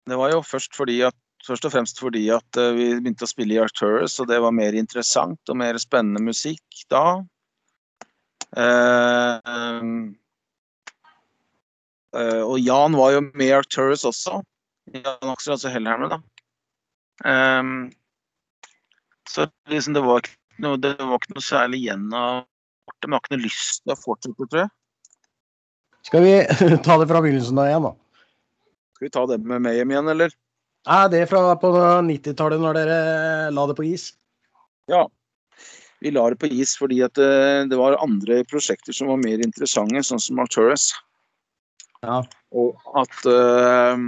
Det 0.06 0.14
var 0.14 0.30
jo 0.30 0.42
først 0.46 0.70
at 1.02 1.16
Først 1.46 1.64
og 1.68 1.70
fremst 1.70 2.00
fordi 2.02 2.24
at 2.34 2.58
eh, 2.58 2.74
vi 2.74 2.86
begynte 2.98 3.22
å 3.22 3.30
spille 3.30 3.54
i 3.54 3.60
Arcturus, 3.62 4.16
og 4.18 4.26
det 4.26 4.40
var 4.42 4.54
mer 4.54 4.74
interessant 4.74 5.38
og 5.52 5.58
mer 5.60 5.78
spennende 5.78 6.18
musikk 6.26 6.80
da. 6.90 7.22
Eh, 8.56 9.36
eh, 12.18 12.42
og 12.42 12.58
Jan 12.58 12.98
var 12.98 13.14
jo 13.14 13.20
med 13.28 13.46
i 13.46 13.54
Arcturus 13.54 14.02
også. 14.08 14.40
Jan 14.90 15.30
Aksel, 15.30 15.54
altså 15.54 15.70
Hellhammer, 15.70 16.16
da. 16.16 16.18
Eh, 17.24 17.62
så 19.30 19.46
liksom 19.72 19.96
det 19.96 20.04
var 20.04 20.22
ikke 20.22 20.64
noe, 20.64 20.80
det 20.80 20.96
var 21.00 21.20
ikke 21.20 21.36
noe 21.36 21.44
særlig 21.44 21.82
igjen 21.84 22.08
av 22.12 22.44
Morten. 22.86 23.10
Jeg 23.10 23.16
har 23.16 23.22
ikke 23.24 23.36
noe 23.36 23.44
lyst 23.44 23.82
til 23.82 23.94
å 23.94 24.00
fortsette, 24.00 24.48
tror 24.50 24.62
jeg. 24.64 24.72
Skal 26.06 26.22
vi 26.22 26.34
ta 26.86 26.98
det 27.00 27.08
fra 27.10 27.22
begynnelsen 27.22 27.58
da 27.58 27.66
igjen, 27.68 27.88
da? 27.88 27.94
Skal 28.96 29.08
vi 29.08 29.12
ta 29.12 29.24
det 29.28 29.40
med 29.42 29.64
Mayhem 29.64 29.92
igjen, 29.92 30.12
eller? 30.14 30.34
Nei, 30.86 31.02
det 31.10 31.24
er 31.24 31.30
fra 31.30 31.56
på 31.58 31.72
90-tallet, 32.06 32.62
når 32.62 32.78
dere 32.78 32.98
la 33.52 33.64
det 33.66 33.74
på 33.76 33.88
is. 33.88 34.12
Ja. 34.90 35.02
Vi 36.04 36.12
la 36.14 36.28
det 36.30 36.38
på 36.38 36.50
is 36.52 36.76
fordi 36.78 37.00
at 37.02 37.16
det, 37.18 37.72
det 37.72 37.78
var 37.80 37.98
andre 37.98 38.42
prosjekter 38.46 38.94
som 38.94 39.10
var 39.10 39.18
mer 39.18 39.42
interessante, 39.42 40.04
sånn 40.06 40.22
som 40.22 40.38
Arcturus. 40.44 40.92
Ja. 42.04 42.20
Og 42.54 42.76
at 43.00 43.26
eh, 43.26 44.04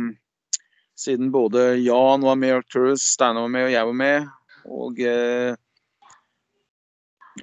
siden 0.98 1.30
både 1.34 1.76
Jan 1.76 2.24
var 2.26 2.36
med 2.36 2.56
Arcturus, 2.60 3.04
Steinar 3.14 3.46
var 3.46 3.52
med 3.54 3.68
og 3.68 3.74
jeg 3.74 3.90
var 3.90 3.98
med, 4.02 4.30
og 4.68 5.00
eh, 5.00 5.52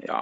ja 0.04 0.20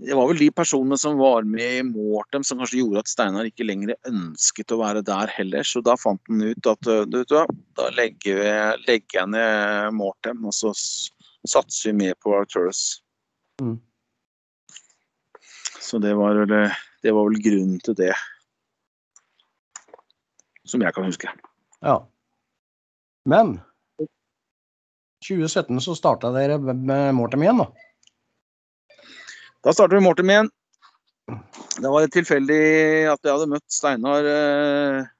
Det 0.00 0.14
var 0.14 0.30
vel 0.30 0.38
de 0.40 0.46
personene 0.54 0.96
som 0.96 1.18
var 1.18 1.44
med 1.44 1.80
i 1.80 1.82
Mortem 1.84 2.44
som 2.46 2.62
kanskje 2.62 2.78
gjorde 2.80 3.02
at 3.02 3.10
Steinar 3.10 3.48
ikke 3.50 3.66
lenger 3.66 3.98
ønsket 4.08 4.72
å 4.72 4.78
være 4.80 5.02
der 5.04 5.28
heller. 5.34 5.66
Så 5.66 5.82
da 5.84 5.92
fant 6.00 6.22
han 6.30 6.40
ut 6.40 6.70
at 6.70 6.88
eh, 6.88 7.02
du 7.04 7.18
vet 7.18 7.34
hva, 7.34 7.44
da 7.76 7.90
legger, 7.98 8.40
vi, 8.40 8.54
legger 8.86 9.18
jeg 9.18 9.32
ned 9.34 9.98
Mortem, 9.98 10.46
og 10.48 10.56
så 10.56 10.72
satser 10.72 11.90
vi 11.90 11.98
mer 11.98 12.16
på 12.22 12.32
Arcturus. 12.38 13.02
Mm. 13.60 13.76
Så 15.80 16.00
det 16.00 16.14
var, 16.16 16.38
vel, 16.46 16.56
eh, 16.62 16.80
det 17.04 17.12
var 17.18 17.28
vel 17.28 17.42
grunnen 17.44 17.84
til 17.84 17.98
det. 17.98 18.14
Som 20.70 20.84
jeg 20.86 20.94
kan 20.94 21.06
huske. 21.08 21.32
Ja. 21.82 21.96
Men 23.28 23.58
2017 25.26 25.82
så 25.84 25.96
starta 25.98 26.30
dere 26.32 26.58
med 26.60 27.14
Mortem 27.18 27.44
igjen, 27.44 27.60
da. 27.64 27.68
Da 29.66 29.74
starter 29.76 29.98
vi 29.98 30.04
Mortem 30.06 30.30
igjen. 30.32 30.50
Det 31.80 31.90
var 31.92 32.06
tilfeldig 32.10 32.62
at 33.10 33.20
jeg 33.26 33.34
hadde 33.34 33.50
møtt 33.50 33.66
Steinar 33.70 34.26
eh, 34.26 35.10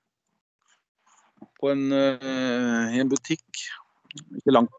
på 1.60 1.70
en, 1.70 1.84
eh, 1.94 2.96
en 2.98 3.10
butikk 3.12 3.62
ikke 4.40 4.54
langt, 4.54 4.72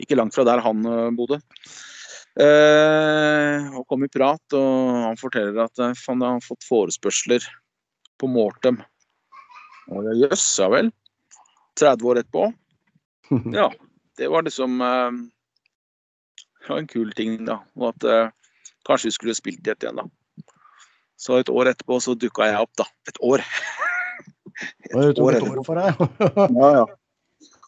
ikke 0.00 0.18
langt 0.18 0.36
fra 0.36 0.46
der 0.48 0.62
han 0.64 0.86
eh, 0.86 1.10
bodde. 1.16 1.40
Eh, 2.40 3.66
og 3.76 3.84
kom 3.90 4.06
i 4.06 4.12
prat, 4.12 4.56
og 4.56 5.02
han 5.08 5.18
forteller 5.20 5.66
at 5.66 5.82
eh, 5.82 6.04
han 6.06 6.24
har 6.24 6.44
fått 6.44 6.66
forespørsler 6.68 7.44
på 8.20 8.30
Mortem. 8.30 8.80
Og 9.90 10.06
ja, 10.06 10.16
Jøss, 10.24 10.46
ja 10.60 10.68
vel. 10.70 10.90
30 11.80 12.10
år 12.10 12.20
etterpå. 12.20 12.50
Ja, 13.54 13.68
det 14.18 14.28
var 14.30 14.42
liksom 14.42 14.80
eh, 14.82 15.10
det 16.60 16.68
var 16.68 16.78
en 16.78 16.90
kul 16.90 17.12
ting, 17.16 17.44
da. 17.46 17.60
Og 17.78 17.92
at 17.94 18.06
eh, 18.06 18.32
kanskje 18.86 19.10
vi 19.10 19.16
skulle 19.16 19.36
spilt 19.38 19.66
i 19.66 19.72
et 19.72 19.82
igjen, 19.86 20.00
da. 20.00 20.06
Så 21.20 21.38
et 21.38 21.52
år 21.52 21.70
etterpå 21.72 21.98
så 22.02 22.14
dukka 22.18 22.48
jeg 22.48 22.62
opp, 22.62 22.72
da. 22.80 22.86
Et 23.10 23.20
år. 23.24 23.44
et, 24.60 24.94
det 24.94 25.22
år 25.22 25.38
et 25.38 25.42
etterpå. 25.42 25.60
år 25.60 25.64
for 25.66 25.80
deg. 25.80 25.90
Ja, 26.60 26.70
ja. 26.80 26.86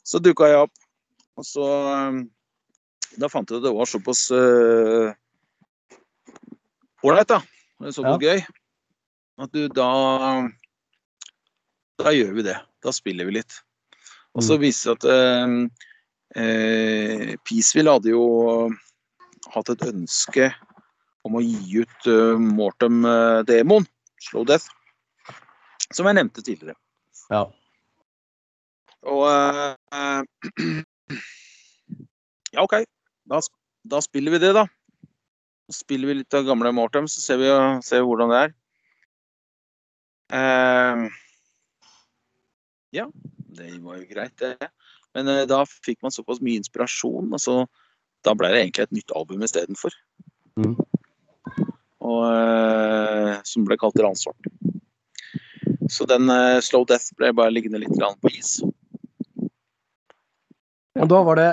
Så 0.05 0.19
dukka 0.19 0.50
jeg 0.50 0.64
opp, 0.64 0.75
og 1.38 1.45
så 1.47 1.67
um, 2.11 2.25
Da 3.21 3.29
fant 3.31 3.50
jeg 3.50 3.61
at 3.61 3.64
det 3.69 3.71
var 3.76 3.87
såpass 3.87 4.25
ålreit, 7.02 7.29
da. 7.29 7.38
Det 7.38 7.87
var 7.87 7.95
såpass 7.97 8.25
gøy. 8.25 8.43
At 9.43 9.55
du 9.55 9.69
da 9.73 9.91
Da 12.01 12.13
gjør 12.15 12.33
vi 12.39 12.47
det. 12.47 12.57
Da 12.83 12.93
spiller 12.95 13.29
vi 13.29 13.37
litt. 13.39 13.59
Og 14.33 14.45
så 14.47 14.57
viser 14.61 14.97
det 14.97 14.97
at 14.97 15.05
eh, 15.13 15.57
eh, 16.41 17.33
Peaceville 17.45 17.93
hadde 17.93 18.15
jo 18.15 18.25
hatt 19.53 19.73
et 19.75 19.85
ønske 19.91 20.49
om 21.27 21.37
å 21.39 21.43
gi 21.45 21.83
ut 21.85 22.07
uh, 22.11 22.39
Mortem-demoen, 22.41 23.85
Slow 24.27 24.47
Death, 24.49 24.67
som 25.95 26.09
jeg 26.09 26.17
nevnte 26.19 26.43
tidligere. 26.43 26.75
Ja. 27.31 27.45
Og 29.07 29.23
uh, 29.29 30.23
Ja, 32.53 32.65
OK. 32.65 32.83
Da, 33.31 33.41
da 33.89 34.01
spiller 34.05 34.35
vi 34.35 34.43
det, 34.43 34.53
da. 34.57 34.67
Så 35.71 35.79
spiller 35.85 36.11
vi 36.11 36.19
litt 36.19 36.35
av 36.37 36.45
gamle 36.45 36.73
Mortem, 36.75 37.07
så 37.09 37.23
ser 37.23 37.41
vi, 37.41 37.49
ser 37.87 38.03
vi 38.03 38.09
hvordan 38.11 38.33
det 38.33 38.41
er. 38.43 38.53
Eh, 40.33 41.07
ja, 42.93 43.09
det 43.57 43.71
var 43.83 44.01
jo 44.01 44.09
greit, 44.11 44.35
det. 44.41 44.71
Men 45.17 45.29
eh, 45.29 45.45
da 45.49 45.63
fikk 45.67 46.01
man 46.05 46.15
såpass 46.15 46.41
mye 46.45 46.61
inspirasjon, 46.61 47.33
altså 47.33 47.65
da 48.23 48.35
ble 48.39 48.53
det 48.53 48.63
egentlig 48.63 48.87
et 48.87 48.97
nytt 48.99 49.15
album 49.19 49.43
istedenfor. 49.45 49.95
Mm. 50.61 50.77
Og 52.03 52.23
eh, 52.29 53.35
Som 53.49 53.67
ble 53.67 53.79
kalt 53.81 53.99
Ransvart. 53.99 54.51
Så 55.91 56.07
den 56.11 56.31
eh, 56.31 56.61
Slow 56.65 56.87
Death 56.89 57.13
ble 57.19 57.33
bare 57.37 57.55
liggende 57.55 57.83
litt 57.83 57.97
på 57.97 58.33
is. 58.33 58.61
Og 61.01 61.09
da 61.09 61.21
var 61.25 61.41
det 61.41 61.49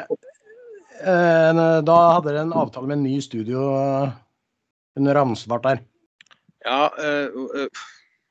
eh, 1.00 1.62
Da 1.88 2.00
hadde 2.14 2.28
dere 2.28 2.44
en 2.44 2.58
avtale 2.60 2.90
med 2.90 3.00
en 3.00 3.08
ny 3.08 3.20
studio 3.24 3.70
eh, 3.78 4.18
under 5.00 5.16
Ransvart 5.16 5.66
der. 5.66 5.82
Ja, 6.66 6.92
eh, 7.00 7.32
eh, 7.64 7.86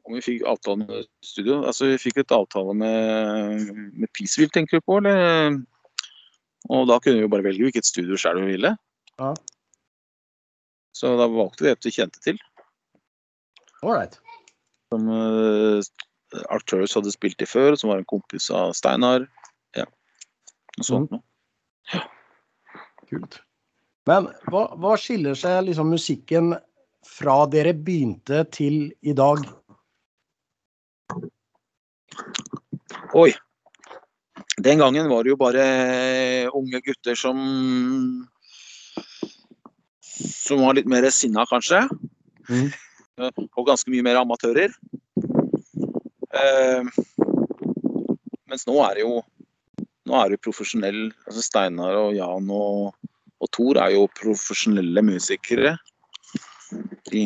om 0.09 0.17
vi 0.17 0.25
fikk 0.25 0.45
avtale 0.49 0.87
med 0.87 1.09
studio? 1.25 1.61
Altså, 1.69 1.91
vi 1.93 2.01
fikk 2.01 2.23
et 2.23 2.35
avtale 2.35 2.75
med, 2.77 3.69
med 3.93 4.11
Peaceville, 4.17 4.53
tenker 4.55 4.81
du 4.81 4.87
på, 4.87 4.99
eller? 5.03 5.59
Og 6.73 6.89
da 6.91 6.99
kunne 7.01 7.21
vi 7.21 7.27
jo 7.27 7.31
bare 7.33 7.47
velge 7.47 7.69
hvilket 7.69 7.87
studio 7.87 8.19
selv 8.21 8.43
vi 8.43 8.57
ville. 8.57 8.75
Ja. 9.21 9.33
Så 10.97 11.13
da 11.21 11.29
valgte 11.31 11.67
vi 11.67 11.73
et 11.73 11.87
vi 11.87 11.95
kjente 11.95 12.23
til, 12.25 12.41
Alright. 13.85 14.17
som 14.91 15.05
uh, 15.07 15.79
Arcturus 16.51 16.97
hadde 16.99 17.13
spilt 17.15 17.45
i 17.45 17.47
før, 17.47 17.77
som 17.79 17.93
var 17.93 18.01
en 18.01 18.09
kompis 18.09 18.49
av 18.51 18.75
Steinar. 18.77 19.29
Ja, 19.79 19.87
noe 20.79 20.89
sånt 20.89 21.15
noe. 21.15 21.23
Kult. 23.09 23.39
Men 24.09 24.27
hva, 24.51 24.67
hva 24.81 24.97
skiller 25.01 25.37
seg 25.39 25.69
liksom 25.69 25.93
musikken 25.93 26.57
fra 27.07 27.45
dere 27.53 27.73
begynte 27.77 28.43
til 28.53 28.89
i 29.01 29.15
dag? 29.17 29.45
Oi. 33.15 33.33
Den 34.59 34.79
gangen 34.79 35.09
var 35.09 35.25
det 35.25 35.33
jo 35.33 35.39
bare 35.41 35.65
unge 36.53 36.81
gutter 36.85 37.17
som 37.17 37.39
som 40.19 40.65
var 40.65 40.75
litt 40.75 40.89
mer 40.91 41.07
sinna, 41.15 41.45
kanskje. 41.47 41.85
Mm. 42.49 42.69
Og 43.57 43.67
ganske 43.69 43.91
mye 43.93 44.05
mer 44.05 44.19
amatører. 44.21 44.75
Eh, 46.29 46.89
mens 48.49 48.67
nå 48.69 48.77
er 48.85 48.99
det 48.99 49.05
jo 49.07 49.21
nå 50.09 50.17
er 50.17 50.33
det 50.33 50.41
profesjonell 50.45 51.09
altså 51.29 51.43
Steinar 51.45 51.97
og 51.99 52.15
Jan 52.17 52.49
og, 52.53 52.95
og 53.41 53.51
Thor 53.53 53.81
er 53.81 53.93
jo 53.95 54.07
profesjonelle 54.17 55.05
musikere. 55.05 55.77
De 57.13 57.25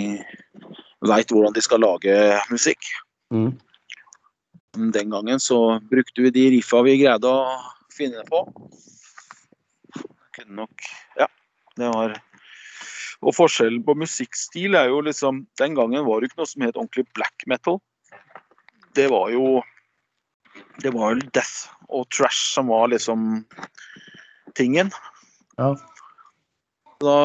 veit 1.07 1.35
hvordan 1.35 1.55
de 1.55 1.63
skal 1.65 1.83
lage 1.83 2.17
musikk. 2.51 2.91
Mm. 3.35 3.55
Den 4.73 5.11
gangen 5.11 5.41
så 5.41 5.81
brukte 5.91 6.23
vi 6.23 6.31
de 6.31 6.51
riffa 6.57 6.81
vi 6.83 6.97
greide 7.03 7.29
å 7.29 7.57
finne 7.93 8.25
på. 8.29 8.47
Kunne 10.33 10.63
nok 10.63 10.87
Ja, 11.21 11.29
det 11.77 11.91
var 11.93 12.15
Og 13.21 13.35
forskjellen 13.37 13.83
på 13.85 13.95
musikkstil 14.01 14.79
er 14.79 14.89
jo 14.89 15.03
liksom 15.05 15.43
Den 15.61 15.77
gangen 15.77 16.07
var 16.07 16.21
det 16.21 16.31
ikke 16.31 16.41
noe 16.41 16.49
som 16.49 16.65
het 16.65 16.79
ordentlig 16.79 17.05
black 17.13 17.45
metal. 17.47 17.83
Det 18.97 19.11
var 19.13 19.29
jo 19.35 19.61
Det 20.81 20.95
var 20.97 21.17
jo 21.17 21.31
death 21.37 21.69
og 21.93 22.09
trash 22.09 22.55
som 22.55 22.73
var 22.73 22.89
liksom 22.89 23.45
tingen. 24.57 24.89
Ja. 25.59 25.75
Da, 27.03 27.17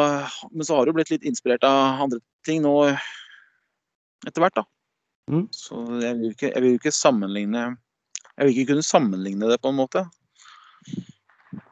men 0.51 0.65
så 0.67 0.75
har 0.75 0.83
det 0.83 0.91
jo 0.91 0.97
blitt 0.97 1.11
litt 1.13 1.27
inspirert 1.27 1.63
av 1.63 2.01
andre 2.03 2.19
ting 2.47 2.59
nå 2.65 2.73
etter 4.27 4.43
hvert, 4.43 4.57
da. 4.57 4.65
Mm. 5.27 5.47
Så 5.51 5.81
jeg 6.01 6.15
vil, 6.19 6.31
ikke, 6.31 6.51
jeg 6.53 6.63
vil 6.63 6.77
ikke 6.77 6.91
sammenligne 6.95 7.63
Jeg 8.37 8.45
vil 8.45 8.53
ikke 8.53 8.69
kunne 8.71 8.85
sammenligne 8.85 9.49
det 9.51 9.57
på 9.59 9.73
en 9.73 9.79
måte. 9.79 10.05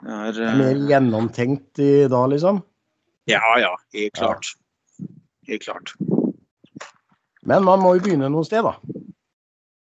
Er, 0.05 0.41
eh, 0.41 0.57
Mer 0.59 0.81
gjennomtenkt 0.89 1.79
i 1.79 2.07
dag, 2.11 2.29
liksom? 2.33 2.59
Ja, 3.29 3.41
ja. 3.61 3.71
Helt 3.93 4.13
klart. 4.17 4.51
Helt 5.47 5.63
klart. 5.63 5.93
Men 7.45 7.63
man 7.65 7.81
må 7.81 7.95
jo 7.95 8.03
begynne 8.05 8.29
noe 8.33 8.45
sted, 8.47 8.65
da. 8.65 8.75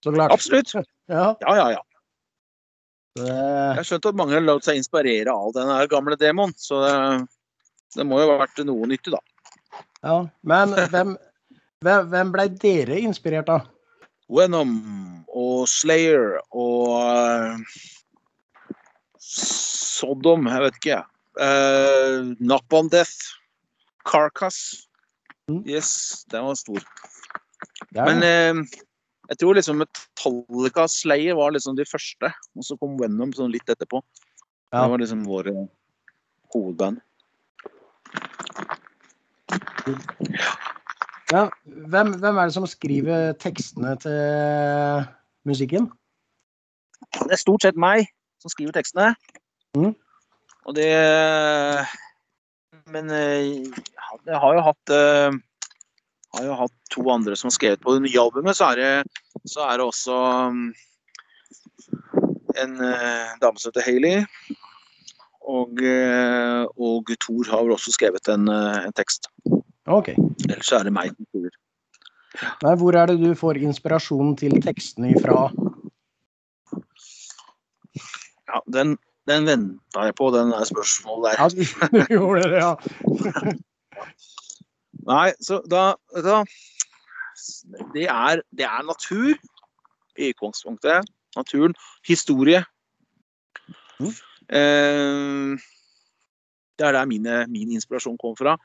Så 0.04 0.14
klart. 0.14 0.36
Absolutt. 0.38 0.74
Ja, 1.08 1.38
Ja, 1.40 1.54
ja, 1.56 1.68
ja. 1.72 1.82
det, 3.16 3.28
Jeg 3.32 3.76
har 3.78 3.86
skjønt 3.88 4.08
at 4.10 4.18
mange 4.20 4.36
har 4.36 4.42
latt 4.44 4.66
seg 4.68 4.76
inspirere 4.82 5.32
av 5.32 5.54
den 5.56 5.70
gamle 5.88 6.18
demoen, 6.20 6.52
så 6.60 6.82
det, 6.84 6.96
det 7.96 8.04
må 8.04 8.20
jo 8.20 8.34
ha 8.34 8.42
vært 8.42 8.60
noe 8.68 8.90
nyttig, 8.92 9.14
da. 9.16 9.22
ja. 10.04 10.18
Men 10.44 10.76
hvem, 10.92 11.14
hvem, 11.86 12.08
hvem 12.12 12.32
blei 12.34 12.48
dere 12.62 13.00
inspirert 13.04 13.50
av? 13.52 13.68
Venom 14.28 14.74
og 15.32 15.68
Slayer 15.72 16.40
og 16.52 16.98
eh, 16.98 17.78
Sodom, 19.28 20.48
jeg 20.50 20.64
vet 20.64 20.80
ikke. 20.82 20.98
Uh, 21.38 22.34
Nap 22.40 22.74
on 22.74 22.90
Death. 22.90 23.34
Carcass. 24.08 24.88
Mm. 25.52 25.64
Yes, 25.68 26.24
den 26.32 26.46
var 26.48 26.56
stor. 26.60 26.84
Er 27.96 28.08
Men 28.08 28.24
eh, 28.24 28.78
jeg 29.32 29.42
tror 29.42 29.58
liksom 29.58 29.82
Metallica 29.82 30.86
og 30.86 30.94
Slayer 30.94 31.36
var 31.40 31.52
liksom 31.56 31.76
de 31.76 31.86
første, 31.88 32.32
og 32.56 32.64
så 32.64 32.78
kom 32.80 32.96
Venom 33.00 33.34
sånn 33.36 33.52
litt 33.52 33.68
etterpå. 33.68 34.02
Ja. 34.72 34.84
Det 34.84 34.88
var 34.94 35.04
liksom 35.04 35.26
våre 35.28 35.54
hovedband. 36.56 37.04
Ja, 40.28 40.77
hvem, 41.28 42.14
hvem 42.22 42.38
er 42.38 42.48
det 42.48 42.56
som 42.56 42.68
skriver 42.70 43.34
tekstene 43.42 43.96
til 44.00 45.08
musikken? 45.48 45.90
Det 47.18 47.36
er 47.36 47.42
stort 47.42 47.66
sett 47.66 47.80
meg 47.80 48.08
som 48.40 48.54
skriver 48.54 48.76
tekstene. 48.76 49.12
Mm. 49.76 49.92
Og 50.68 50.76
det 50.76 50.92
Men 52.88 53.10
eh, 53.12 53.68
jeg 54.28 54.40
har 54.40 54.56
jo 54.56 54.64
hatt 54.64 54.92
eh, 54.96 55.36
har 56.38 56.46
jo 56.46 56.56
hatt 56.62 56.76
to 56.94 57.04
andre 57.12 57.36
som 57.36 57.50
har 57.50 57.56
skrevet 57.58 57.84
på 57.84 57.96
det 57.96 58.06
nye 58.06 58.22
albumet. 58.22 58.56
Så 58.56 58.72
er 58.72 58.80
det, 58.80 59.20
så 59.48 59.66
er 59.68 59.78
det 59.78 59.88
også 59.88 60.16
mm, 60.54 60.70
en 62.64 62.80
eh, 62.88 63.36
dame 63.44 63.60
som 63.60 63.72
heter 63.72 63.84
Hailey. 63.84 64.24
Og, 65.48 65.80
og 66.76 67.12
Thor 67.24 67.48
har 67.48 67.64
vel 67.64 67.76
også 67.76 67.94
skrevet 67.96 68.28
en, 68.32 68.50
en 68.52 68.96
tekst. 68.96 69.30
OK. 69.88 70.12
Ellers 70.50 70.72
er 70.76 70.88
det 70.88 70.94
meg 70.96 71.14
som 71.14 71.28
skriver. 71.30 71.56
Nei, 72.64 72.74
hvor 72.78 72.96
er 73.00 73.10
det 73.10 73.18
du 73.22 73.32
får 73.38 73.60
inspirasjonen 73.66 74.36
til 74.38 74.58
tekstene 74.62 75.14
ifra? 75.16 75.48
Ja, 78.48 78.62
den, 78.74 78.98
den 79.30 79.48
venta 79.48 80.06
jeg 80.08 80.16
på, 80.20 80.30
den 80.36 80.52
der 80.54 80.68
spørsmålet 80.70 81.32
der. 81.32 81.40
Ja, 81.42 81.90
du 81.94 82.04
gjorde 82.18 82.50
det, 82.52 82.62
ja. 82.62 82.74
Nei, 85.08 85.32
så 85.40 85.62
da, 85.72 85.94
da 86.12 86.42
det, 87.94 88.08
er, 88.12 88.44
det 88.52 88.68
er 88.68 88.86
natur 88.86 89.34
i 90.18 90.32
utgangspunktet. 90.34 91.08
Naturen. 91.38 91.76
Historie. 92.08 92.64
Mm. 94.00 94.14
Eh, 94.50 95.58
det 96.78 96.86
er 96.86 96.94
der 96.94 97.06
mine, 97.06 97.46
min 97.48 97.72
inspirasjon 97.72 98.18
kom 98.22 98.36
fra. 98.38 98.58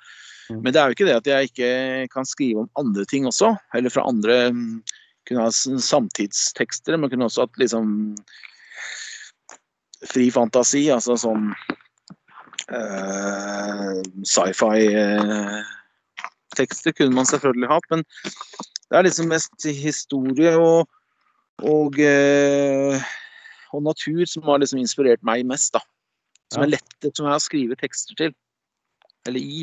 Mm. 0.51 0.63
Men 0.63 0.73
det 0.73 0.81
er 0.81 0.89
jo 0.89 0.97
ikke 0.97 1.09
det 1.09 1.19
at 1.21 1.31
jeg 1.31 1.51
ikke 1.51 1.73
kan 2.13 2.27
skrive 2.29 2.65
om 2.65 2.71
andre 2.81 3.05
ting 3.09 3.27
også. 3.29 3.55
Eller 3.75 3.93
fra 3.95 4.07
andre 4.09 4.53
mm, 4.53 4.83
Kunne 5.29 5.45
ha 5.45 5.51
samtidstekster, 5.55 6.97
men 6.99 7.11
kunne 7.11 7.29
også 7.29 7.45
hatt 7.45 7.59
liksom 7.63 8.17
fri 10.11 10.25
fantasi. 10.35 10.89
Altså 10.91 11.15
sånn 11.21 11.53
uh, 12.73 14.01
sci-fi 14.27 14.89
eh, 14.99 15.61
tekster 16.59 16.95
kunne 16.97 17.15
man 17.17 17.29
selvfølgelig 17.31 17.71
hatt, 17.71 17.87
men 17.95 18.03
det 18.03 18.99
er 18.99 19.07
liksom 19.07 19.31
mest 19.31 19.65
historie 19.65 20.53
og, 20.59 20.91
og, 21.63 22.03
uh, 22.03 22.99
og 23.73 23.87
natur 23.87 24.27
som 24.29 24.45
har 24.51 24.61
liksom 24.61 24.83
inspirert 24.83 25.23
meg 25.23 25.47
mest, 25.49 25.73
da. 25.79 25.87
Som 26.53 26.67
er 26.67 26.75
lettet, 26.75 27.15
som 27.15 27.25
jeg 27.25 27.33
har 27.33 27.47
skrevet 27.47 27.81
tekster 27.81 28.19
til. 28.19 28.35
Eller 29.29 29.41
i. 29.41 29.63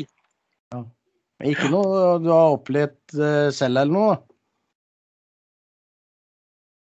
Men 0.70 1.52
Ikke 1.52 1.70
noe 1.72 2.18
du 2.22 2.28
har 2.32 2.56
opplevd 2.56 3.16
eh, 3.18 3.48
selv 3.54 3.80
eller 3.82 3.94
noe? 3.94 4.16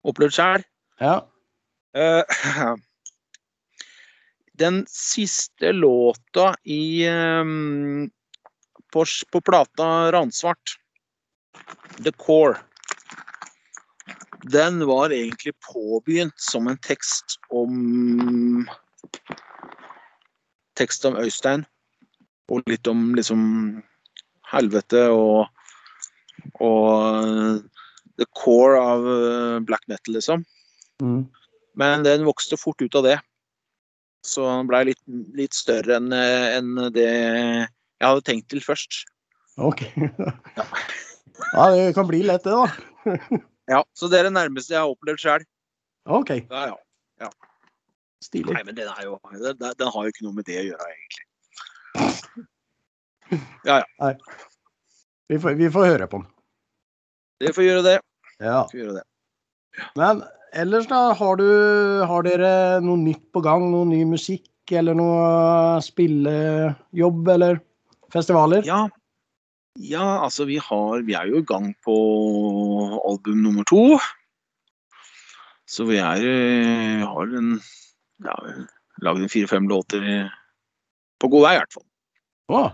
Opplevd 0.09 0.35
sjæl. 0.35 0.65
Ja. 1.03 1.21
Uh, 1.97 2.75
den 4.63 4.83
siste 4.91 5.73
låta 5.77 6.53
i 6.65 7.09
um, 7.09 8.11
på, 8.93 9.05
på 9.33 9.41
plata 9.41 9.89
Ransvart, 10.13 10.77
The 12.03 12.13
Core, 12.13 12.59
den 14.43 14.87
var 14.87 15.13
egentlig 15.13 15.53
påbegynt 15.73 16.41
som 16.41 16.67
en 16.69 16.79
tekst 16.79 17.39
om 17.51 18.69
Tekst 20.75 21.05
om 21.05 21.17
Øystein. 21.17 21.67
Og 22.53 22.69
litt 22.69 22.88
om 22.91 23.12
liksom 23.17 23.43
helvete 24.53 25.07
og 25.15 25.49
og 26.59 27.61
the 28.19 28.27
core 28.35 28.81
av 28.81 29.05
eh, 29.07 29.59
black 29.62 29.85
metal, 29.87 30.17
liksom. 30.17 30.43
Mm. 31.03 31.21
Men 31.79 32.03
den 32.03 32.27
vokste 32.27 32.59
fort 32.59 32.83
ut 32.83 32.97
av 32.99 33.07
det. 33.07 33.19
Så 34.27 34.45
den 34.47 34.69
blei 34.71 34.85
litt, 34.91 35.01
litt 35.38 35.55
større 35.55 35.99
enn 35.99 36.12
en 36.15 36.91
det 36.95 37.07
jeg 37.07 38.09
hadde 38.09 38.27
tenkt 38.27 38.51
til 38.51 38.62
først. 38.65 39.05
OK. 39.62 39.87
Ja, 41.53 41.65
det 41.75 41.95
kan 41.97 42.07
bli 42.07 42.21
lett, 42.23 42.45
det, 42.45 42.53
da. 42.55 43.17
Ja, 43.73 43.81
Så 43.99 44.07
det 44.11 44.21
er 44.21 44.29
det 44.29 44.35
nærmeste 44.37 44.75
jeg 44.75 44.83
har 44.83 44.93
opplevd 44.93 45.23
sjøl. 45.23 45.45
OK. 46.07 46.31
Ja, 46.51 46.77
ja. 47.23 47.31
Stilig. 48.23 48.55
Nei, 48.55 48.62
men 48.69 48.77
den, 48.77 48.91
jo, 49.03 49.17
den, 49.33 49.59
den 49.59 49.91
har 49.95 50.07
jo 50.07 50.12
ikke 50.12 50.27
noe 50.27 50.37
med 50.37 50.47
det 50.47 50.61
å 50.61 50.65
gjøre, 50.69 50.88
egentlig. 50.93 51.27
Ja, 53.65 53.81
ja. 53.99 54.13
Vi 55.29 55.39
får, 55.41 55.57
vi 55.57 55.71
får 55.73 55.87
høre 55.95 56.07
på 56.11 56.21
den. 56.21 56.29
Vi 57.41 57.53
får 57.57 57.65
gjøre 57.65 57.85
det. 57.87 57.97
Ja. 58.43 58.63
Får 58.71 58.79
gjøre 58.79 58.97
det. 59.01 59.05
Men 59.97 60.23
ellers, 60.53 60.89
da? 60.91 61.13
Har, 61.17 61.39
du, 61.41 61.49
har 62.09 62.27
dere 62.27 62.81
noe 62.85 63.01
nytt 63.01 63.25
på 63.33 63.43
gang? 63.45 63.71
Noe 63.73 63.89
ny 63.89 64.03
musikk? 64.09 64.49
Eller 64.73 64.97
noe 64.97 65.81
spillejobb, 65.85 67.31
eller 67.35 67.59
festivaler? 68.13 68.63
Ja. 68.69 68.85
ja, 69.81 70.07
altså 70.23 70.47
vi 70.49 70.59
har 70.63 71.03
Vi 71.09 71.17
er 71.19 71.33
jo 71.33 71.41
i 71.43 71.49
gang 71.49 71.73
på 71.85 71.97
album 73.01 73.43
nummer 73.47 73.67
to. 73.69 73.99
Så 75.69 75.89
vi 75.89 75.99
er 76.03 76.25
eh, 76.29 77.03
har 77.09 77.35
en 77.39 77.57
ja, 78.23 78.37
lagd 79.03 79.25
en 79.25 79.33
fire-fem 79.33 79.69
låter 79.71 80.05
på 81.23 81.31
god 81.33 81.47
vei, 81.47 81.53
i 81.57 81.61
hvert 81.63 81.77
fall. 81.79 81.87
Å, 82.53 82.65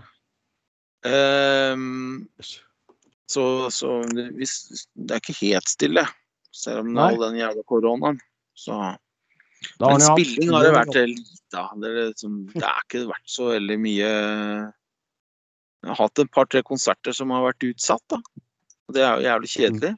Um, 0.99 2.27
så 3.31 3.43
så 3.71 4.01
det, 4.11 4.25
hvis, 4.35 4.55
det 4.99 5.15
er 5.15 5.21
ikke 5.21 5.35
helt 5.45 5.69
stille, 5.71 6.03
selv 6.51 6.81
om 6.83 6.97
all 6.99 7.15
den 7.21 7.37
jævla 7.39 7.63
koronaen. 7.69 8.17
Så 8.57 8.75
da 9.79 9.93
Men 9.93 10.03
spilling 10.03 10.51
har 10.51 10.65
det 10.67 10.73
vært 10.75 10.97
lite 11.13 11.61
av. 11.61 11.71
Det, 11.79 11.93
liksom, 12.09 12.35
det 12.51 12.65
er 12.67 12.81
ikke 12.83 13.05
vært 13.13 13.31
så 13.31 13.47
veldig 13.53 13.77
mye 13.79 14.09
Jeg 14.09 15.87
har 15.93 15.99
hatt 16.01 16.19
et 16.25 16.31
par-tre 16.35 16.61
konserter 16.67 17.15
som 17.15 17.31
har 17.31 17.45
vært 17.47 17.63
utsatt, 17.69 18.03
da. 18.11 18.19
Og 18.89 18.95
det 18.97 19.05
er 19.05 19.13
jo 19.21 19.27
jævlig 19.29 19.51
kjedelig. 19.55 19.93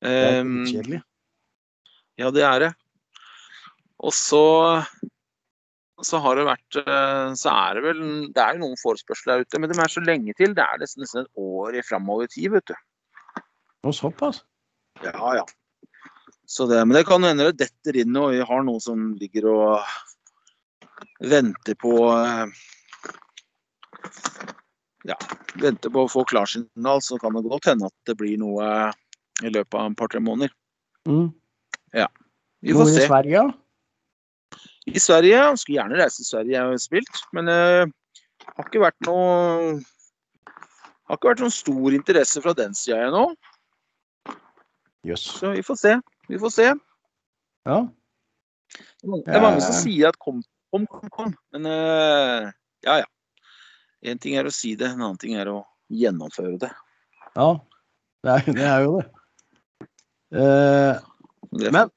Det 0.00 0.10
er 0.14 0.38
Ehm, 0.38 0.54
kjedelig. 0.70 1.02
ja, 2.22 2.30
det 2.30 2.44
er 2.46 2.58
det. 2.68 2.70
Og 4.06 4.14
så 4.14 4.44
så 6.06 6.20
har 6.22 6.38
det 6.38 6.46
vært 6.48 6.78
eh, 6.82 7.32
Så 7.38 7.52
er 7.52 7.76
det 7.76 7.82
vel 7.84 8.02
Det 8.34 8.42
er 8.42 8.56
jo 8.56 8.62
noen 8.64 8.80
forespørsler 8.80 9.40
der 9.40 9.46
ute, 9.46 9.60
men 9.60 9.72
de 9.72 9.78
er 9.80 9.92
så 9.92 10.02
lenge 10.04 10.34
til. 10.38 10.54
Det 10.56 10.64
er 10.64 10.80
nesten, 10.82 11.04
nesten 11.04 11.24
et 11.24 11.40
år 11.40 11.80
framover 11.86 12.28
i 12.28 12.32
tid, 12.32 12.50
vet 12.54 12.72
du. 12.72 12.76
Og 13.88 13.96
såpass? 13.96 14.42
Ja, 15.04 15.14
ja. 15.40 15.44
Så 16.50 16.66
det, 16.66 16.80
men 16.82 16.96
det 16.98 17.06
kan 17.08 17.24
hende 17.24 17.50
det 17.50 17.60
detter 17.62 18.00
inn 18.02 18.16
og 18.18 18.32
vi 18.34 18.40
har 18.44 18.64
noen 18.66 18.82
som 18.82 19.12
ligger 19.20 19.46
og 19.52 19.92
venter 21.22 21.76
på 21.80 21.94
eh, 22.16 22.46
Ja, 25.08 25.16
venter 25.62 25.92
på 25.92 26.04
å 26.04 26.10
få 26.12 26.26
klarsignal, 26.28 27.00
så 27.04 27.16
kan 27.22 27.36
det 27.38 27.46
godt 27.48 27.70
hende 27.70 27.88
at 27.88 27.96
det 28.10 28.18
blir 28.20 28.36
noe 28.40 28.90
i 29.40 29.52
løpet 29.52 29.78
av 29.78 29.86
et 29.88 29.96
par-tre 29.96 30.20
måneder. 30.20 30.52
Mm. 31.08 31.30
Vi 32.60 32.74
Noe 32.74 32.84
får 32.84 32.90
i 32.90 32.96
se. 32.98 33.06
Sverige? 33.08 33.42
I 34.90 34.98
Sverige, 35.02 35.36
jeg 35.38 35.58
skulle 35.60 35.76
gjerne 35.78 35.98
reise 36.00 36.16
til 36.20 36.26
Sverige, 36.28 36.52
jeg 36.56 36.66
har 36.66 36.80
spilt, 36.82 37.20
men 37.36 37.46
det 37.50 37.58
har 38.56 38.66
ikke 38.66 38.82
vært 38.82 39.06
noe 39.06 39.80
har 41.10 41.18
ikke 41.18 41.30
vært 41.32 41.42
noen 41.42 41.54
stor 41.54 41.94
interesse 41.96 42.42
fra 42.44 42.52
den 42.58 42.74
sida 42.78 43.06
ennå, 43.08 43.28
Yes. 45.06 45.22
så 45.24 45.54
vi 45.54 45.62
får 45.64 45.76
se. 45.80 45.92
Vi 46.28 46.38
får 46.38 46.50
se. 46.52 46.64
Ja. 47.66 47.78
Det 49.00 49.32
er 49.32 49.40
mange 49.40 49.62
som 49.64 49.72
Eh. 49.72 49.80
sier 49.80 50.08
at 50.10 50.18
kom, 50.20 50.42
kom, 50.70 50.84
kom, 50.86 51.08
kom. 51.10 51.30
Men 51.56 51.64
uh, 51.66 52.50
ja, 52.84 52.98
ja. 53.00 53.06
Én 54.04 54.20
ting 54.20 54.36
er 54.36 54.44
å 54.44 54.52
si 54.52 54.74
det, 54.76 54.90
en 54.92 55.00
annen 55.00 55.16
ting 55.18 55.34
er 55.40 55.48
å 55.48 55.62
gjennomføre 55.90 56.58
det. 56.60 56.70
ja. 57.36 57.48
Det 58.22 58.30
er, 58.34 58.52
det 58.52 58.64
er 58.68 58.80
jo 58.84 58.98
det. 58.98 59.06
Uh, 60.36 61.00
men 61.56 61.88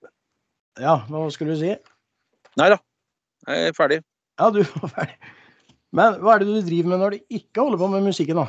Ja, 0.80 0.94
hva 1.12 1.26
skulle 1.36 1.54
du 1.54 1.60
si? 1.60 1.74
Nei 2.60 2.70
da, 2.74 2.78
jeg 3.50 3.70
er 3.70 3.78
ferdig. 3.78 4.00
Ja, 4.40 4.50
du 4.54 4.62
var 4.62 4.92
ferdig. 4.98 5.18
Men 5.94 6.18
hva 6.22 6.36
er 6.36 6.42
det 6.42 6.50
du 6.50 6.66
driver 6.66 6.90
med 6.94 7.04
når 7.04 7.16
du 7.16 7.36
ikke 7.38 7.62
holder 7.62 7.82
på 7.82 7.90
med 7.94 8.08
musikken, 8.08 8.40
da? 8.42 8.48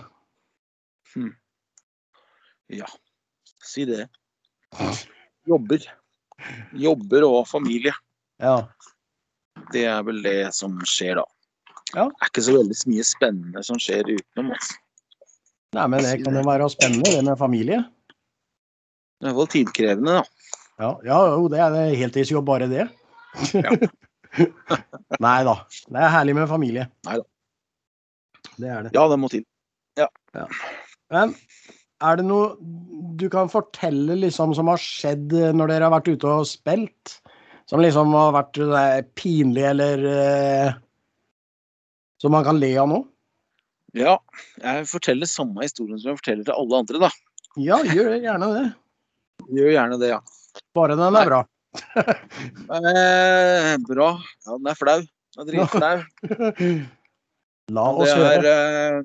Ja, 2.72 2.88
si 3.64 3.84
det. 3.88 4.06
Jobber. 5.48 5.84
Jobber 6.72 7.26
og 7.28 7.42
familie. 7.48 7.92
Ja. 8.42 8.56
Det 9.72 9.84
er 9.88 10.00
vel 10.06 10.22
det 10.24 10.38
som 10.56 10.80
skjer 10.88 11.20
da. 11.20 11.26
Ja. 11.94 12.08
Det 12.08 12.24
er 12.24 12.32
ikke 12.32 12.46
så 12.48 12.56
veldig 12.56 12.78
mye 12.90 13.04
spennende 13.06 13.62
som 13.66 13.78
skjer 13.80 14.08
utenom. 14.08 14.50
Altså. 14.56 14.80
Nei, 15.74 15.86
men 15.90 16.04
det 16.06 16.16
kan 16.24 16.38
jo 16.38 16.42
være 16.46 16.70
spennende, 16.72 17.12
det 17.12 17.22
med 17.26 17.38
familie. 17.38 17.80
Det 19.20 19.28
er 19.28 19.30
i 19.30 19.34
hvert 19.34 19.40
fall 19.40 19.52
tidkrevende, 19.52 20.18
da. 20.18 20.52
Ja, 20.80 20.90
ja 21.06 21.18
jo, 21.36 21.48
det 21.52 21.60
er 21.62 21.94
heltidsjobb, 22.00 22.46
bare 22.48 22.66
det. 22.70 22.88
Nei 25.24 25.38
da. 25.46 25.54
Det 25.88 26.00
er 26.00 26.12
herlig 26.14 26.34
med 26.38 26.50
familie. 26.50 26.88
Neida. 27.06 27.24
Det 28.54 28.70
er 28.70 28.86
det. 28.86 28.94
Ja, 28.94 29.06
det 29.10 29.18
må 29.20 29.30
til. 29.32 29.44
Men 31.12 31.34
er 32.04 32.18
det 32.18 32.26
noe 32.26 32.54
du 33.18 33.28
kan 33.30 33.50
fortelle 33.50 34.16
liksom 34.18 34.54
som 34.56 34.70
har 34.70 34.80
skjedd 34.82 35.32
når 35.54 35.70
dere 35.70 35.86
har 35.86 35.94
vært 35.94 36.10
ute 36.10 36.30
og 36.30 36.48
spilt? 36.48 37.18
Som 37.70 37.80
liksom 37.80 38.12
har 38.12 38.34
vært 38.34 38.60
eh, 38.60 39.00
pinlig 39.16 39.62
eller 39.70 40.02
eh, 40.04 40.74
Som 42.20 42.34
man 42.36 42.44
kan 42.44 42.58
le 42.60 42.74
av 42.80 42.90
nå? 42.90 42.98
Ja, 43.96 44.18
jeg 44.58 44.88
forteller 44.90 45.30
samme 45.30 45.62
historien 45.62 46.00
som 46.02 46.10
jeg 46.10 46.18
forteller 46.18 46.48
til 46.48 46.56
alle 46.58 46.80
andre, 46.82 47.00
da. 47.06 47.10
Ja, 47.62 47.78
gjør 47.86 48.16
gjerne 48.18 48.48
det. 48.50 48.64
Gjør 49.54 49.70
gjerne 49.70 49.98
det, 50.02 50.08
ja. 50.10 50.18
Bare 50.74 50.96
den 50.98 51.14
er 51.20 51.28
bra. 51.30 51.40
Eh, 51.74 53.74
bra. 53.88 54.10
Ja, 54.46 54.50
den 54.58 54.66
er 54.70 54.76
flau. 54.78 55.00
Den 55.34 55.42
er 55.42 55.46
dritflau. 55.50 55.96
La 57.74 57.84
oss 57.90 58.10
Det 58.10 58.18
høre. 58.20 58.44
er 58.44 58.46
eh, 59.00 59.04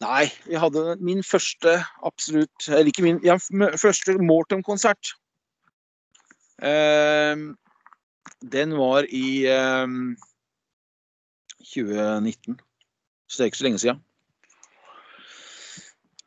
Nei, 0.00 0.24
vi 0.48 0.56
hadde 0.56 0.94
min 1.04 1.20
første 1.26 1.74
absolutt 2.08 2.64
Eller 2.70 2.88
ikke 2.88 3.04
min 3.04 3.18
ja, 3.20 3.34
første 3.76 4.14
Mortem-konsert. 4.16 5.10
Eh, 6.64 7.36
den 8.40 8.72
var 8.80 9.04
i 9.12 9.44
eh, 9.44 9.84
2019. 11.74 12.56
Så 13.28 13.36
det 13.36 13.44
er 13.44 13.50
ikke 13.52 13.60
så 13.60 13.68
lenge 13.68 13.82
siden. 13.84 14.00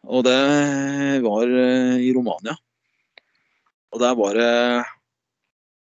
Og 0.03 0.19
det 0.27 0.35
var 1.25 1.43
eh, 1.47 1.97
i 2.05 2.13
Romania. 2.15 2.53
Og 3.93 4.01
der 4.01 4.15
var 4.17 4.37
det 4.37 4.85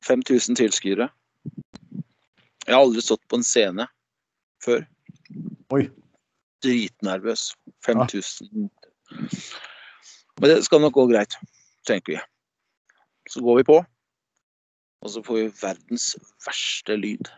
5000 0.07 0.59
tilskuere. 0.61 1.09
Jeg 2.66 2.75
har 2.75 2.83
aldri 2.83 3.03
stått 3.03 3.22
på 3.29 3.40
en 3.40 3.46
scene 3.46 3.87
før. 4.62 4.85
Oi. 5.72 5.87
Dritnervøs. 6.62 7.55
5000. 7.87 8.68
Men 10.40 10.51
det 10.51 10.61
skal 10.66 10.83
nok 10.83 10.94
gå 10.96 11.07
greit, 11.11 11.35
tenker 11.88 12.14
vi. 12.14 12.20
Så 13.31 13.42
går 13.42 13.61
vi 13.61 13.64
på, 13.66 13.79
og 15.03 15.11
så 15.11 15.22
får 15.25 15.38
vi 15.38 15.48
verdens 15.61 16.12
verste 16.46 16.96
lyd. 16.98 17.31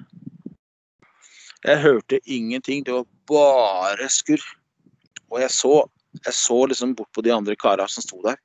Jeg 1.64 1.80
hørte 1.80 2.20
ingenting, 2.24 2.84
det 2.84 2.92
var 2.92 3.06
bare 3.28 4.08
skurr. 4.12 4.42
Og 5.32 5.40
jeg 5.40 5.50
så, 5.50 5.74
jeg 6.24 6.34
så 6.36 6.58
liksom 6.66 6.94
bort 6.96 7.12
på 7.14 7.24
de 7.24 7.32
andre 7.32 7.56
kara 7.56 7.86
som 7.88 8.04
sto 8.04 8.20
der. 8.24 8.36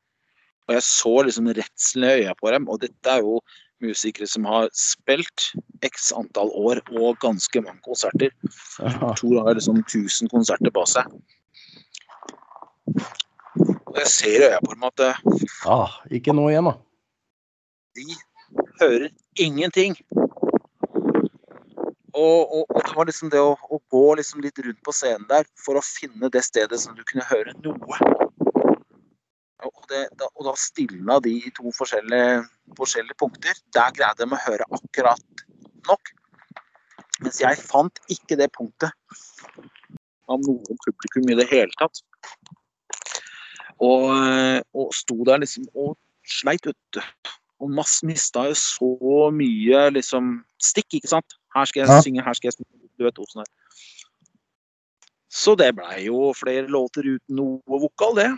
Og 0.70 0.76
jeg 0.76 0.86
så 0.86 1.12
liksom 1.26 1.50
redselen 1.58 2.06
i 2.06 2.22
øya 2.22 2.36
på 2.38 2.52
dem. 2.54 2.68
Og 2.70 2.78
dette 2.84 3.10
er 3.10 3.24
jo 3.26 3.40
musikere 3.82 4.28
som 4.30 4.46
har 4.46 4.68
spilt 4.78 5.48
x 5.82 6.12
antall 6.14 6.52
år 6.54 6.84
og 6.94 7.18
ganske 7.24 7.62
mange 7.66 7.82
konserter. 7.88 8.30
Jeg 8.78 9.16
tror 9.18 9.40
han 9.40 9.48
har 9.48 9.58
liksom 9.58 9.82
1000 9.82 10.30
konserter 10.30 10.70
på 10.76 10.86
seg. 10.86 11.10
Og 13.90 13.98
jeg 13.98 14.08
ser 14.14 14.46
i 14.46 14.52
øya 14.52 14.62
på 14.62 14.76
dem 14.76 14.86
at 14.92 15.06
Ah, 15.66 15.98
ikke 16.12 16.38
nå 16.38 16.50
igjen, 16.52 16.70
da. 16.70 16.78
de 17.98 18.06
hører 18.82 19.10
ingenting. 19.36 19.98
Og, 22.14 22.54
og, 22.54 22.66
og 22.70 22.82
det 22.86 22.96
var 22.96 23.10
liksom 23.10 23.30
det 23.34 23.42
å, 23.42 23.56
å 23.58 23.82
gå 23.90 24.06
liksom 24.20 24.42
litt 24.44 24.60
rundt 24.60 24.82
på 24.86 24.94
scenen 24.94 25.26
der 25.30 25.50
for 25.58 25.80
å 25.80 25.86
finne 25.86 26.30
det 26.30 26.44
stedet 26.46 26.80
som 26.82 26.94
du 26.98 27.04
kunne 27.08 27.26
høre 27.30 27.54
noe. 27.64 28.29
Og, 29.68 29.82
det, 29.92 30.06
da, 30.20 30.30
og 30.40 30.46
da 30.48 30.54
stilna 30.56 31.18
de 31.24 31.34
i 31.42 31.52
to 31.56 31.72
forskjellige, 31.76 32.46
forskjellige 32.78 33.18
punkter. 33.20 33.58
Der 33.76 33.92
greide 33.96 34.24
de 34.24 34.36
å 34.38 34.40
høre 34.46 34.68
akkurat 34.78 35.44
nok. 35.90 36.14
Mens 37.20 37.42
jeg 37.44 37.60
fant 37.60 38.00
ikke 38.08 38.38
det 38.40 38.48
punktet 38.56 38.96
av 40.30 40.40
noe 40.46 40.78
publikum 40.86 41.28
i 41.34 41.36
det 41.40 41.50
hele 41.52 41.76
tatt. 41.82 42.00
Og, 43.84 44.08
og 44.76 44.94
sto 44.96 45.18
der 45.28 45.42
liksom 45.44 45.68
og 45.74 45.98
sleit, 46.28 46.68
vet 46.68 46.78
du. 46.96 47.02
Og 47.60 47.72
Mass 47.76 48.00
mista 48.08 48.46
jo 48.48 48.56
så 48.56 48.92
mye 49.36 49.90
liksom 49.92 50.38
stikk, 50.64 51.02
ikke 51.02 51.12
sant. 51.12 51.36
Her 51.56 51.68
skal 51.68 51.84
jeg 51.84 51.90
Ja. 51.92 52.02
synge, 52.06 52.24
her 52.24 52.38
skal 52.38 52.48
jeg 52.52 52.60
synge. 52.60 52.90
Du 53.00 53.04
vet 53.08 53.20
åssen 53.20 53.44
det 53.44 53.50
er. 53.50 53.56
Så 55.30 55.56
det 55.60 55.76
blei 55.76 56.06
jo 56.06 56.32
flere 56.34 56.68
låter 56.68 57.06
uten 57.06 57.36
noe 57.36 57.80
vokal, 57.84 58.16
det. 58.16 58.30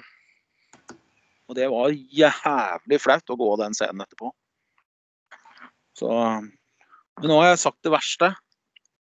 Og 1.51 1.57
det 1.57 1.67
var 1.67 1.91
jævlig 1.91 2.97
flaut 3.03 3.33
å 3.33 3.35
gå 3.35 3.49
den 3.59 3.75
scenen 3.75 4.05
etterpå. 4.05 4.31
Så 5.99 6.07
Men 7.19 7.27
nå 7.27 7.39
har 7.41 7.51
jeg 7.51 7.63
sagt 7.65 7.83
det 7.83 7.91
verste. 7.91 8.31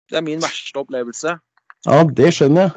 Det 0.08 0.20
er 0.20 0.24
min 0.24 0.44
verste 0.44 0.78
opplevelse. 0.80 1.34
Ja, 1.88 2.04
det 2.06 2.30
skjønner 2.38 2.68
jeg. 2.68 2.76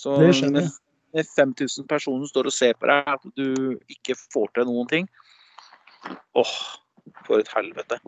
Så 0.00 0.16
Det 0.22 0.32
skjønner 0.38 0.64
jeg. 0.64 0.72
Når 1.12 1.26
5000 1.36 1.86
personer 1.90 2.30
står 2.30 2.48
og 2.48 2.54
ser 2.54 2.76
på 2.78 2.88
deg, 2.88 3.08
at 3.12 3.22
du 3.36 3.76
ikke 3.92 4.16
får 4.32 4.48
til 4.56 4.68
noen 4.70 4.88
ting. 4.90 5.08
Åh, 6.38 6.52
for 7.26 7.42
et 7.42 7.50
helvete. 7.52 7.98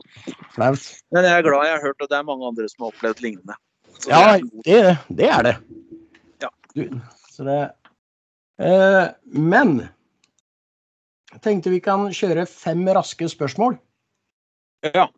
Flaut. 0.55 0.85
Men 1.12 1.27
jeg 1.29 1.35
er 1.37 1.47
glad 1.47 1.66
jeg 1.68 1.77
har 1.77 1.85
hørt 1.85 2.05
at 2.07 2.12
det 2.12 2.18
er 2.21 2.29
mange 2.29 2.49
andre 2.49 2.68
som 2.71 2.87
har 2.87 2.95
opplevd 2.95 3.25
lignende. 3.27 3.59
Så 3.99 4.09
det 4.09 4.14
Ja, 4.14 4.21
er 4.23 4.45
det, 4.64 4.99
det 5.18 5.29
er 5.29 5.49
det. 5.51 5.57
Ja. 6.47 6.51
Du, 6.73 7.01
så 7.35 7.45
det 7.51 7.59
eh, 8.62 9.12
Men 9.27 9.83
tenkte 11.40 11.73
vi 11.73 11.81
kan 11.81 12.05
kjøre 12.12 12.47
fem 12.51 12.85
raske 12.88 13.29
spørsmål. 13.31 13.79
ja. 14.95 15.09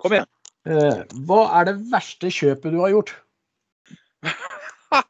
Kom 0.00 0.14
igjen. 0.16 0.28
Eh, 0.68 1.02
hva 1.28 1.40
er 1.60 1.66
det 1.68 1.74
verste 1.92 2.30
kjøpet 2.32 2.72
du 2.72 2.80
har 2.80 2.92
gjort? 2.94 3.12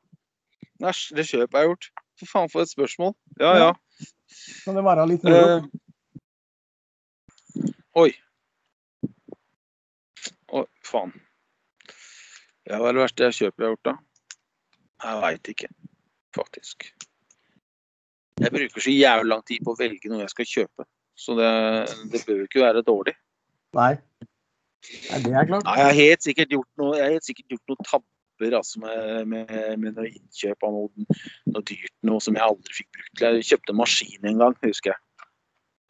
Det 0.81 1.27
kjøpet 1.29 1.55
jeg 1.55 1.61
har 1.61 1.68
gjort. 1.68 1.90
For 2.20 2.27
faen, 2.29 2.51
for 2.53 2.64
et 2.64 2.70
spørsmål. 2.70 3.14
Ja, 3.40 3.53
ja. 3.59 3.70
Kan 4.64 4.77
det 4.79 4.85
være 4.85 5.07
litt 5.11 5.25
moro? 5.27 5.59
Uh, 5.61 5.64
oi. 8.03 8.11
Oi, 10.57 10.64
faen. 10.87 11.12
Ja, 12.68 12.79
hva 12.79 12.90
er 12.90 12.96
det 12.96 13.05
verste 13.05 13.29
jeg 13.29 13.38
kjøper 13.38 13.64
jeg 13.64 13.68
har 13.68 13.77
gjort, 13.77 13.88
da? 13.90 13.94
Jeg 15.05 15.23
veit 15.25 15.53
ikke, 15.55 15.70
faktisk. 16.37 16.90
Jeg 18.40 18.55
bruker 18.55 18.85
så 18.85 18.92
jævlig 18.94 19.31
lang 19.31 19.42
tid 19.48 19.64
på 19.64 19.74
å 19.74 19.79
velge 19.79 20.11
noe 20.11 20.22
jeg 20.22 20.33
skal 20.33 20.48
kjøpe. 20.48 20.87
Så 21.20 21.37
det, 21.37 21.50
det 22.12 22.22
bør 22.24 22.40
jo 22.42 22.46
ikke 22.48 22.62
være 22.64 22.85
dårlig. 22.87 23.14
Nei. 23.76 23.92
Nei, 25.11 25.18
det 25.26 25.35
er 25.37 25.50
klart. 25.50 25.66
Nei, 25.66 25.76
jeg 25.76 25.87
har 25.87 25.98
helt 25.98 26.24
sikkert 26.24 26.57
gjort 26.57 26.81
noe, 26.81 26.96
jeg 26.96 27.05
har 27.05 27.14
helt 27.18 27.29
sikkert 27.29 27.55
gjort 27.55 27.72
noen 27.72 27.88
tabber 27.88 28.57
altså, 28.57 28.81
med, 28.81 29.29
med, 29.29 29.53
med 29.83 29.98
noe 29.98 30.09
innkjøp 30.09 30.66
av 30.66 30.72
noe, 30.76 31.18
noe 31.53 31.66
dyrt 31.68 31.94
noe 32.09 32.24
som 32.24 32.38
jeg 32.38 32.46
aldri 32.46 32.79
fikk 32.79 32.90
brukt. 32.96 33.24
Jeg 33.26 33.48
kjøpte 33.50 33.74
en 33.74 33.81
maskin 33.83 34.31
en 34.33 34.40
gang, 34.40 34.57
husker 34.64 34.94
jeg. 34.94 35.29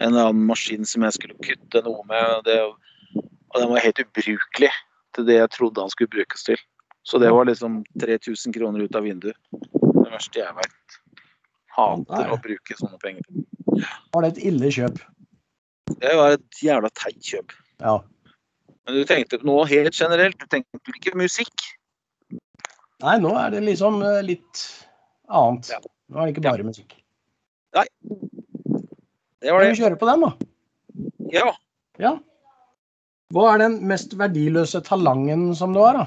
En 0.00 0.16
annen 0.16 0.46
maskin 0.48 0.88
som 0.88 1.04
jeg 1.06 1.18
skulle 1.18 1.38
kutte 1.44 1.84
noe 1.86 2.02
med. 2.10 2.34
Og, 2.40 2.42
det, 2.48 2.58
og 3.52 3.60
den 3.60 3.70
var 3.70 3.84
helt 3.84 4.02
ubrukelig 4.02 4.72
til 5.14 5.26
det 5.28 5.38
jeg 5.38 5.52
trodde 5.54 5.84
han 5.84 5.92
skulle 5.94 6.12
brukes 6.16 6.46
til. 6.48 6.58
Så 7.06 7.18
det 7.22 7.30
var 7.32 7.46
liksom 7.48 7.80
3000 8.00 8.54
kroner 8.56 8.84
ut 8.84 8.96
av 8.98 9.06
vinduet. 9.06 9.38
Det 9.52 10.10
verste 10.10 10.42
jeg 10.42 10.56
veit. 10.58 10.98
Hater 11.76 12.32
å 12.34 12.38
bruke 12.42 12.76
sånne 12.78 12.98
penger. 13.02 13.26
Var 14.14 14.24
det 14.24 14.30
et 14.34 14.40
ille 14.50 14.70
kjøp? 14.74 14.98
Det 16.00 16.14
var 16.18 16.36
et 16.36 16.62
jævla 16.64 16.90
teit 16.98 17.20
kjøp. 17.24 17.54
Ja. 17.82 17.96
Men 18.86 18.96
du 18.98 19.04
tenkte 19.08 19.38
på 19.40 19.46
noe 19.48 19.66
helt 19.70 19.94
generelt. 19.96 20.38
Du 20.40 20.46
tenkte 20.50 20.80
vel 20.86 20.98
ikke 20.98 21.14
musikk? 21.18 21.66
Nei, 23.00 23.16
nå 23.22 23.32
er 23.38 23.54
det 23.54 23.62
liksom 23.64 24.00
eh, 24.04 24.20
litt 24.26 24.64
annet. 25.30 25.70
Ja. 25.72 25.80
Nå 26.10 26.20
er 26.20 26.28
det 26.28 26.34
ikke 26.34 26.46
bare 26.48 26.66
musikk. 26.66 26.96
Det 27.72 29.52
var 29.54 29.62
Kan 29.62 29.70
vi 29.70 29.70
det. 29.70 29.78
kjøre 29.78 29.96
på 30.00 30.08
den, 30.10 30.24
da? 30.26 30.32
Ja. 31.32 31.46
Ja. 32.02 32.14
Hva 33.32 33.44
er 33.54 33.62
den 33.62 33.78
mest 33.88 34.12
verdiløse 34.18 34.82
talangen 34.84 35.52
som 35.56 35.72
du 35.72 35.78
har, 35.80 35.96
da? 35.96 36.06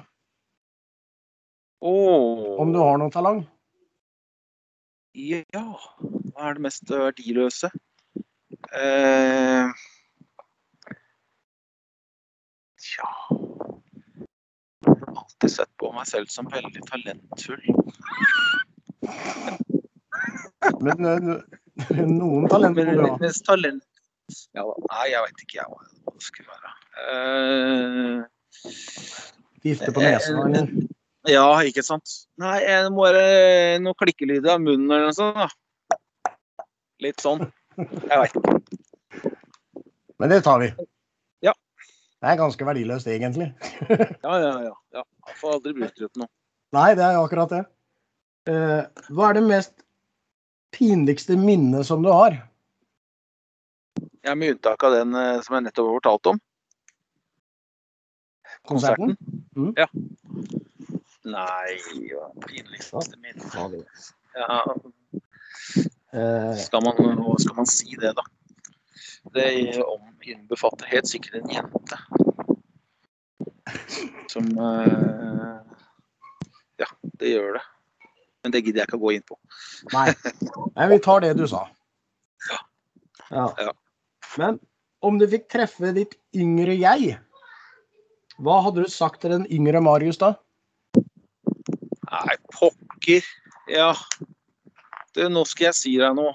Oh. 1.83 2.59
Om 2.61 2.73
du 2.75 2.79
har 2.83 2.99
noe 2.99 3.11
talang? 3.11 3.41
Ja, 5.13 5.43
hva 6.33 6.47
er 6.49 6.55
det 6.57 6.63
mest 6.65 6.89
verdiløse? 6.89 7.69
Eh, 8.73 9.69
tja 12.81 13.09
Jeg 14.87 14.95
har 14.97 15.11
alltid 15.13 15.51
sett 15.53 15.69
på 15.77 15.91
meg 15.93 16.07
selv 16.09 16.31
som 16.33 16.49
veldig 16.49 16.81
talentfull. 16.89 17.61
Men 20.81 21.05
eh, 21.11 21.29
noen 22.07 22.49
talenter 22.49 22.89
Men 22.89 23.01
bra. 23.03 23.13
mest 23.21 23.45
talent 23.45 23.83
ja, 24.55 24.63
Nei, 24.63 25.05
jeg 25.11 25.19
veit 25.25 25.41
ikke 25.43 25.57
jeg 25.59 25.67
hva 25.67 25.79
det 25.83 26.23
skulle 26.23 26.49
være. 26.55 26.71
Eh, 27.03 28.19
Vifte 29.65 29.91
på 29.93 29.99
nesen. 30.03 30.92
Ja, 31.29 31.45
ikke 31.67 31.83
sant. 31.85 32.15
Nei, 32.41 32.57
jeg 32.65 32.89
må 32.91 33.05
bare 33.05 33.79
noen 33.83 33.97
klikkelyder 33.99 34.55
av 34.55 34.63
munnen 34.63 34.91
eller 34.91 35.09
noe 35.09 35.17
sånt. 35.17 35.37
da. 35.39 35.49
Litt 37.03 37.23
sånn. 37.23 37.45
Jeg 37.77 38.19
veit 38.21 38.35
ikke. 38.39 38.59
Men 40.21 40.31
det 40.31 40.43
tar 40.45 40.61
vi. 40.61 40.69
Ja. 41.43 41.53
Det 42.21 42.31
er 42.31 42.39
ganske 42.39 42.67
verdiløst, 42.67 43.09
egentlig. 43.11 43.49
Ja, 43.89 44.35
ja, 44.39 44.53
ja. 44.67 44.73
ja. 44.95 45.03
Jeg 45.27 45.39
får 45.39 45.57
aldri 45.57 45.73
brukt 45.79 45.97
det 45.99 46.07
til 46.09 46.23
noe. 46.23 46.31
Nei, 46.73 46.89
det 46.97 47.05
er 47.05 47.19
akkurat 47.19 47.51
det. 47.53 47.63
Eh, 48.49 49.05
hva 49.13 49.29
er 49.29 49.37
det 49.37 49.43
mest 49.47 49.73
pinligste 50.73 51.37
minnet 51.39 51.87
som 51.87 52.03
du 52.03 52.09
har? 52.11 52.39
Ja, 54.23 54.35
Med 54.35 54.55
unntak 54.55 54.83
av 54.83 54.95
den 54.95 55.15
eh, 55.15 55.39
som 55.43 55.57
jeg 55.57 55.67
nettopp 55.67 55.89
har 55.89 55.99
fortalt 55.99 56.31
om. 56.33 56.41
Konserten? 58.67 59.17
Mm. 59.55 59.73
Ja. 59.77 59.87
Nei, 61.23 61.77
pinligste 62.43 63.17
minne 63.21 63.83
ja, 64.33 64.57
Eh, 66.13 66.57
skal 66.57 66.83
man, 66.83 66.95
skal 67.39 67.55
man 67.55 67.65
si 67.65 67.95
det, 67.95 68.13
da? 68.13 68.23
Det 69.33 69.81
om, 69.81 70.01
innbefatter 70.21 70.85
helt 70.85 71.09
sikkert 71.09 71.39
en 71.41 71.49
jente. 71.49 71.97
Som 74.29 74.51
eh, 74.51 75.55
Ja, 76.77 76.89
det 77.17 77.31
gjør 77.31 77.57
det. 77.57 77.63
Men 78.43 78.53
det 78.53 78.61
gidder 78.61 78.83
jeg 78.83 78.91
ikke 78.91 78.99
å 78.99 79.03
gå 79.05 79.15
inn 79.15 79.25
på. 79.25 79.39
nei. 79.95 80.11
nei, 80.75 80.87
vi 80.91 81.01
tar 81.01 81.23
det 81.23 81.33
du 81.39 81.47
sa. 81.49 81.63
Ja. 82.51 83.47
Ja. 83.57 83.73
Men 84.37 84.59
om 85.01 85.17
du 85.17 85.25
fikk 85.31 85.47
treffe 85.49 85.95
ditt 85.95 86.13
yngre 86.35 86.75
jeg, 86.77 87.15
hva 88.43 88.59
hadde 88.67 88.83
du 88.85 88.91
sagt 88.91 89.23
til 89.23 89.33
den 89.33 89.47
yngre 89.49 89.81
Marius 89.81 90.19
da? 90.21 90.35
Pokker. 92.53 93.25
Ja. 93.71 93.91
Det, 95.13 95.27
nå 95.29 95.43
skal 95.49 95.69
jeg 95.71 95.79
si 95.79 95.93
deg 96.01 96.15
noe. 96.17 96.33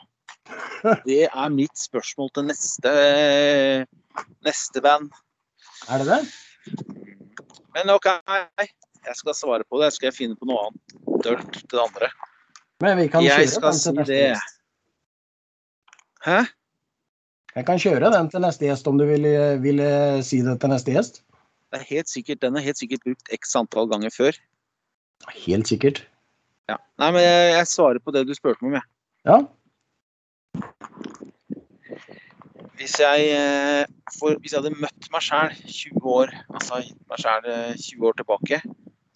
Det 1.09 1.25
er 1.29 1.49
mitt 1.53 1.77
spørsmål 1.77 2.31
til 2.37 2.47
neste, 2.49 2.93
neste 4.47 4.83
band. 4.85 5.11
Er 5.89 6.03
det 6.05 6.09
det? 6.09 6.21
Men 7.77 7.93
OK, 7.95 8.07
jeg 8.09 9.17
skal 9.19 9.37
svare 9.37 9.67
på 9.69 9.81
det. 9.83 9.93
Skal 9.97 10.11
jeg 10.11 10.17
finne 10.17 10.39
på 10.39 10.49
noe 10.49 10.69
annet 10.69 11.25
dølt 11.27 11.59
til 11.59 11.75
det 11.75 11.83
andre? 11.85 12.11
Men 12.83 12.99
vi 13.01 13.09
kan 13.11 13.25
Jeg 13.27 13.51
kjøre 13.51 13.73
den 13.73 13.83
til 13.83 13.99
neste 13.99 14.13
det. 14.13 14.23
gjest. 14.23 14.59
Hæ? 16.25 16.39
Jeg 17.57 17.67
kan 17.67 17.81
kjøre 17.83 18.11
den 18.15 18.29
til 18.31 18.45
neste 18.45 18.69
gjest 18.69 18.91
om 18.91 18.99
du 19.01 19.05
vil, 19.09 19.27
vil 19.65 19.83
eh, 19.83 20.21
si 20.27 20.41
det 20.47 20.59
til 20.63 20.71
neste 20.73 20.95
gjest. 20.95 21.23
Det 21.69 21.81
er 21.83 21.89
helt 21.91 22.09
sikkert, 22.09 22.41
den 22.45 22.57
er 22.57 22.65
helt 22.65 22.79
sikkert 22.81 23.03
brukt 23.05 23.33
x 23.35 23.57
antall 23.59 23.91
ganger 23.91 24.13
før. 24.15 24.39
Helt 25.45 25.69
sikkert. 25.71 26.03
Ja. 26.69 26.77
Nei, 27.01 27.11
men 27.15 27.23
jeg, 27.23 27.53
jeg 27.55 27.67
svarer 27.71 28.01
på 28.03 28.13
det 28.15 28.27
du 28.29 28.35
spurte 28.37 28.65
meg 28.65 28.71
om, 28.71 28.79
jeg. 28.79 28.87
Ja. 29.29 29.39
Hvis 32.79 32.95
jeg, 33.03 33.31
eh, 33.35 33.85
for, 34.15 34.39
hvis 34.39 34.53
jeg 34.55 34.63
hadde 34.63 34.79
møtt 34.79 35.09
meg 35.13 35.25
sjæl 35.25 35.55
20 35.67 36.11
år, 36.15 36.35
altså 36.55 36.83
gitt 36.85 37.01
meg 37.11 37.23
sjæl 37.25 37.49
20 37.75 38.07
år 38.11 38.19
tilbake, 38.21 38.61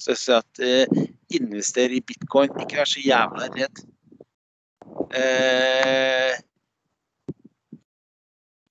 så 0.02 0.14
jeg 0.14 0.20
sier 0.22 0.40
at 0.40 0.62
eh, 0.66 0.86
invester 1.38 1.94
i 1.94 2.00
bitcoin, 2.02 2.50
ikke 2.64 2.80
vær 2.80 2.90
så 2.90 3.04
jævla 3.04 3.46
redd. 3.54 3.84
Eh, 5.14 6.34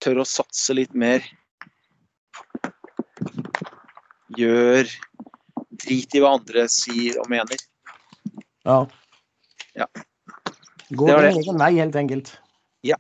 tør 0.04 0.24
å 0.24 0.28
satse 0.28 0.76
litt 0.76 0.94
mer. 0.98 1.24
Gjør 4.38 4.92
Drit 5.82 6.16
i 6.16 6.22
hva 6.22 6.36
andre 6.38 6.68
sier 6.70 7.20
og 7.22 7.30
mener. 7.32 7.58
ja. 8.66 8.86
Ja. 9.74 9.86
Gå 10.92 11.08
din 11.08 11.40
egen 11.40 11.58
vei, 11.62 11.70
helt 11.80 11.96
enkelt. 11.96 12.34
Ja. 12.84 12.98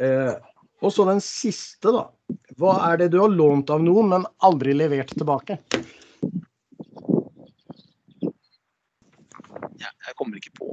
Eh, 0.00 0.32
og 0.80 0.92
så 0.94 1.04
den 1.04 1.20
siste, 1.20 1.92
da. 1.92 2.06
Hva 2.56 2.78
er 2.88 3.02
det 3.02 3.10
du 3.12 3.18
har 3.20 3.28
lånt 3.28 3.68
av 3.70 3.82
noen, 3.84 4.08
men 4.08 4.24
aldri 4.48 4.72
levert 4.72 5.12
tilbake? 5.12 5.58
Ja, 9.80 9.90
jeg 10.06 10.16
kommer 10.16 10.40
ikke 10.40 10.54
på, 10.56 10.70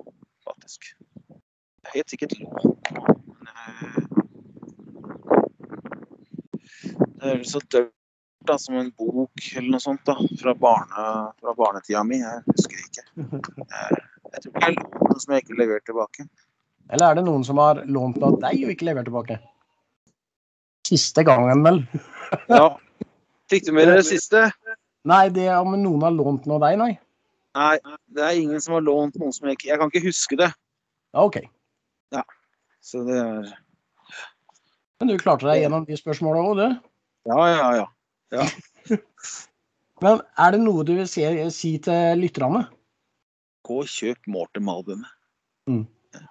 faktisk. 0.47 0.93
Det 1.35 1.91
er 1.91 1.97
helt 1.99 2.15
sikkert 2.15 2.37
lånt. 2.39 2.63
Eh, 3.51 4.03
Det 7.17 7.31
er 7.33 7.43
så 7.49 7.59
dølt 7.73 7.91
da, 8.49 8.57
som 8.61 8.77
en 8.79 8.89
bok 8.97 9.47
eller 9.55 9.69
noe 9.75 9.83
sånt 9.83 10.03
da, 10.07 10.15
fra, 10.41 10.53
barne, 10.57 11.05
fra 11.41 11.53
barnetida 11.57 12.03
mi. 12.07 12.19
Jeg 12.23 12.43
husker 12.47 12.83
ikke. 12.83 13.05
Jeg, 13.15 14.01
jeg 14.33 14.43
tror 14.45 14.65
jeg 14.65 14.77
lånte 14.77 15.11
noe 15.11 15.23
som 15.23 15.35
jeg 15.35 15.45
ikke 15.45 15.59
leverte 15.61 15.89
tilbake. 15.91 16.27
Eller 16.87 17.09
er 17.09 17.19
det 17.19 17.25
noen 17.27 17.43
som 17.47 17.59
har 17.59 17.83
lånt 17.85 18.21
av 18.23 18.39
deg 18.43 18.63
og 18.63 18.73
ikke 18.73 18.87
levert 18.87 19.09
tilbake? 19.09 19.39
Siste 20.87 21.25
gangen, 21.27 21.65
vel? 21.65 21.83
Ja. 22.51 22.75
Fikk 23.47 23.63
du 23.63 23.69
med 23.71 23.87
deg 23.87 24.01
det 24.01 24.07
siste? 24.09 24.49
Nei, 25.07 25.29
det 25.31 25.45
er 25.47 25.61
om 25.63 25.71
noen 25.79 26.01
har 26.03 26.11
lånt 26.11 26.43
noe 26.49 26.57
av 26.59 26.65
deg, 26.65 26.79
nei. 26.81 26.89
Nei, 27.55 27.75
det 28.11 28.25
er 28.27 28.39
ingen 28.41 28.59
som 28.59 28.75
har 28.75 28.83
lånt 28.83 29.15
noe 29.21 29.31
som 29.31 29.47
jeg 29.47 29.55
ikke 29.55 29.69
Jeg 29.69 29.79
kan 29.79 29.93
ikke 29.93 30.09
huske 30.09 30.39
det. 30.41 30.49
Ja, 31.15 31.23
OK. 31.23 31.39
Så 32.87 33.03
det 33.03 33.17
er 33.19 33.47
Men 34.99 35.09
du 35.11 35.17
klarte 35.19 35.47
deg 35.49 35.59
gjennom 35.61 35.85
de 35.87 35.97
spørsmåla 35.99 36.43
òg, 36.49 36.59
du. 36.59 36.67
Ja, 37.27 37.41
ja, 37.51 37.65
ja. 37.81 37.87
Men 40.03 40.19
er 40.37 40.51
det 40.53 40.59
noe 40.61 40.83
du 40.85 40.93
vil 40.99 41.07
si, 41.09 41.23
si 41.55 41.71
til 41.83 42.19
lytterne? 42.21 42.65
Gå 43.67 43.79
og 43.83 43.89
kjøp 43.91 44.27
Mortem-albumet. 44.31 45.09
Mm. 45.67 45.85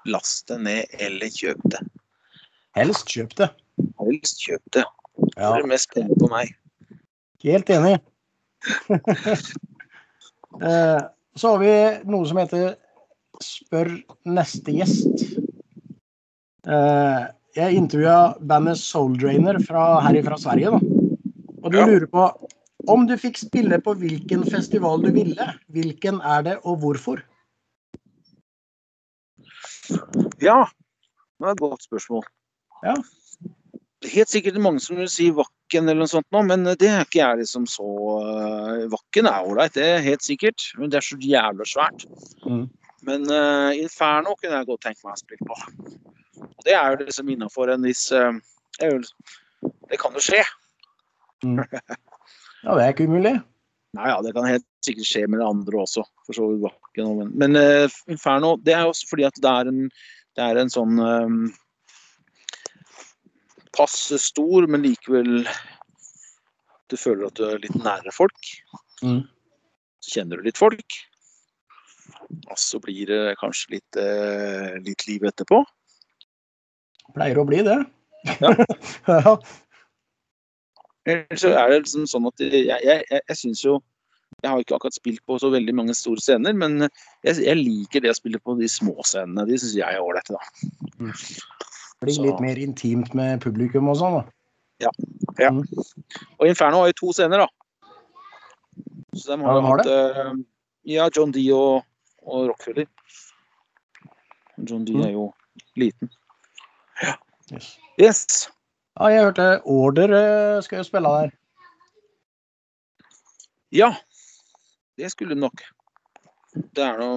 Last 0.08 0.46
det 0.50 0.58
ned, 0.64 0.94
eller 1.02 1.28
kjøp 1.32 1.60
det. 1.72 1.80
Helst 2.78 3.10
kjøp 3.12 3.34
det. 3.40 3.50
Helst 4.00 4.40
kjøp 4.44 4.62
det. 4.76 4.84
Ja, 5.36 5.50
Det 5.56 5.62
er 5.64 5.68
mest 5.72 5.90
penger 5.94 6.16
på 6.20 6.28
meg. 6.32 6.54
helt 7.44 7.70
enig. 7.70 7.96
Eh, 10.56 11.00
Så 11.36 11.50
har 11.52 11.58
vi 11.60 11.72
noe 12.08 12.24
som 12.24 12.38
heter 12.40 12.76
Spør 13.44 13.90
neste 14.24 14.72
gjest. 14.72 15.26
Eh, 16.64 17.26
Jeg 17.56 17.76
intervjua 17.76 18.38
bandet 18.40 18.80
Soul 18.80 19.18
Drainer 19.20 19.58
fra, 19.64 20.00
her 20.06 20.16
fra 20.24 20.38
Sverige. 20.40 20.72
Da. 20.72 20.95
Og 21.66 21.74
de 21.74 21.82
lurer 21.82 22.06
på 22.10 22.28
om 22.92 23.06
du 23.08 23.16
fikk 23.18 23.40
spille 23.40 23.78
på 23.82 23.96
hvilken 23.98 24.44
festival 24.46 25.02
du 25.02 25.08
ville, 25.14 25.46
hvilken 25.74 26.20
er 26.22 26.44
det, 26.46 26.56
og 26.62 26.78
hvorfor? 26.82 27.22
Ja, 30.42 30.66
det 31.40 31.48
er 31.48 31.54
et 31.54 31.62
godt 31.62 31.86
spørsmål. 31.86 32.26
Ja. 32.84 32.94
Det 34.02 34.10
er 34.10 34.18
helt 34.20 34.30
sikkert 34.30 34.58
mange 34.62 34.82
som 34.84 35.00
vil 35.00 35.08
si 35.10 35.30
Vakken 35.34 35.88
eller 35.88 36.04
noe 36.04 36.10
sånt 36.10 36.28
nå, 36.34 36.42
men 36.46 36.66
det 36.68 36.90
er 36.90 37.06
ikke 37.06 37.22
jeg 37.22 37.40
liksom 37.40 37.64
så 37.70 37.86
uh, 37.86 38.84
Vakken 38.92 39.26
er 39.30 39.48
ålreit, 39.48 39.74
det 39.74 39.86
er 39.96 40.04
helt 40.04 40.22
sikkert. 40.22 40.68
Men 40.78 40.92
det 40.92 41.00
er 41.00 41.06
så 41.08 41.18
jævla 41.18 41.66
svært. 41.66 42.04
Mm. 42.44 42.66
Men 43.08 43.26
uh, 43.32 43.72
Inferno 43.74 44.36
kunne 44.36 44.60
jeg 44.60 44.68
godt 44.68 44.84
tenke 44.86 45.02
meg 45.08 45.16
å 45.16 45.22
spille 45.24 45.48
på. 45.48 45.58
Og 46.44 46.68
det 46.68 46.76
er 46.76 46.92
jo 46.92 47.00
liksom 47.02 47.32
innafor 47.32 47.72
en 47.72 47.88
viss 47.88 48.10
eh, 48.12 48.38
jo, 48.82 49.00
det 49.88 49.98
kan 50.02 50.14
jo 50.14 50.22
skje. 50.22 50.42
Ja, 51.44 52.74
det 52.74 52.82
er 52.82 52.94
ikke 52.94 53.06
umulig. 53.06 53.36
Nei, 53.96 54.08
ja, 54.10 54.16
det 54.24 54.32
kan 54.36 54.48
helt 54.48 54.64
sikkert 54.84 55.08
skje 55.08 55.22
med 55.30 55.40
det 55.40 55.46
andre 55.48 55.78
også, 55.84 56.04
for 56.26 56.36
så 56.36 56.48
vidt 56.50 56.66
og- 57.04 57.30
Men, 57.34 57.56
eh, 57.56 57.88
Inferno, 58.08 58.56
det 58.56 58.74
er 58.74 58.84
også 58.86 59.08
fordi 59.08 59.24
at 59.24 59.34
det 59.34 59.50
er 59.50 59.68
en, 59.68 59.90
det 60.36 60.42
er 60.44 60.56
en 60.58 60.68
sånn 60.68 60.98
um, 60.98 61.54
passe 63.76 64.18
stor, 64.18 64.66
men 64.66 64.82
likevel 64.82 65.46
Du 66.88 66.96
føler 66.96 67.26
at 67.26 67.34
du 67.34 67.44
er 67.44 67.58
litt 67.58 67.74
nære 67.74 68.12
folk. 68.14 68.38
Mm. 69.02 69.26
Så 69.98 70.12
kjenner 70.14 70.36
du 70.38 70.42
litt 70.46 70.56
folk. 70.56 70.98
Og 72.46 72.56
så 72.56 72.78
blir 72.78 73.06
det 73.06 73.36
kanskje 73.40 73.72
litt, 73.74 73.98
uh, 73.98 74.78
litt 74.84 75.02
liv 75.08 75.26
etterpå. 75.26 75.64
Pleier 77.16 77.40
å 77.42 77.46
bli 77.48 77.64
det. 77.66 77.80
Ja. 78.38 78.52
ja. 79.08 79.34
Ellers 81.06 81.40
så 81.42 81.52
er 81.54 81.70
det 81.70 81.82
liksom 81.84 82.06
sånn 82.10 82.26
at 82.28 82.40
jeg, 82.42 82.66
jeg, 82.66 82.80
jeg, 82.84 83.20
jeg 83.30 83.36
syns 83.38 83.60
jo 83.64 83.76
Jeg 84.42 84.50
har 84.50 84.60
ikke 84.60 84.74
akkurat 84.76 84.96
spilt 84.96 85.20
på 85.26 85.36
så 85.40 85.48
veldig 85.52 85.72
mange 85.78 85.94
store 85.96 86.20
scener, 86.20 86.52
men 86.52 86.80
jeg, 87.24 87.36
jeg 87.46 87.56
liker 87.56 88.02
det 88.04 88.10
å 88.10 88.16
spille 88.18 88.40
på 88.42 88.56
de 88.58 88.66
små 88.68 88.96
scenene. 89.06 89.46
De 89.48 89.56
syns 89.56 89.76
jeg 89.78 89.86
er 89.86 90.02
ålreite, 90.02 90.34
da. 90.34 91.12
Blir 92.02 92.12
Så- 92.12 92.24
litt 92.26 92.40
mer 92.44 92.58
intimt 92.60 93.14
med 93.16 93.40
publikum 93.40 93.88
og 93.88 93.96
sånn. 94.02 94.18
da. 94.18 94.24
Ja. 94.84 94.90
ja. 95.40 95.50
Og 95.54 96.44
Inferno 96.50 96.82
har 96.82 96.90
jo 96.90 96.98
to 96.98 97.12
scener, 97.16 97.46
da. 97.46 97.48
Så 99.16 99.30
de 99.32 99.38
har 99.46 99.54
ja, 99.54 99.60
de 99.62 99.64
har 99.70 99.78
hatt 99.78 99.86
eh, 99.94 100.34
Ja, 100.96 101.08
John 101.16 101.32
D 101.32 101.46
og, 101.56 101.86
og 102.26 102.50
Rockefeller. 102.50 102.86
John 104.58 104.84
D 104.84 104.92
Mm. 104.92 105.06
er 105.06 105.10
jo 105.14 105.30
liten. 105.76 106.10
Ja. 107.02 107.14
Yes. 107.52 107.78
Yes. 107.98 108.48
Ja, 108.96 109.08
jeg 109.12 109.24
hørte 109.26 109.46
Order 109.68 110.12
eh, 110.16 110.62
skal 110.64 110.80
jo 110.80 110.86
spille 110.88 111.10
der. 111.12 111.32
Ja, 113.74 113.90
det 114.96 115.10
skulle 115.12 115.34
de 115.34 115.40
nok. 115.40 115.60
Det 116.54 116.84
er 116.84 116.96
nå 117.00 117.10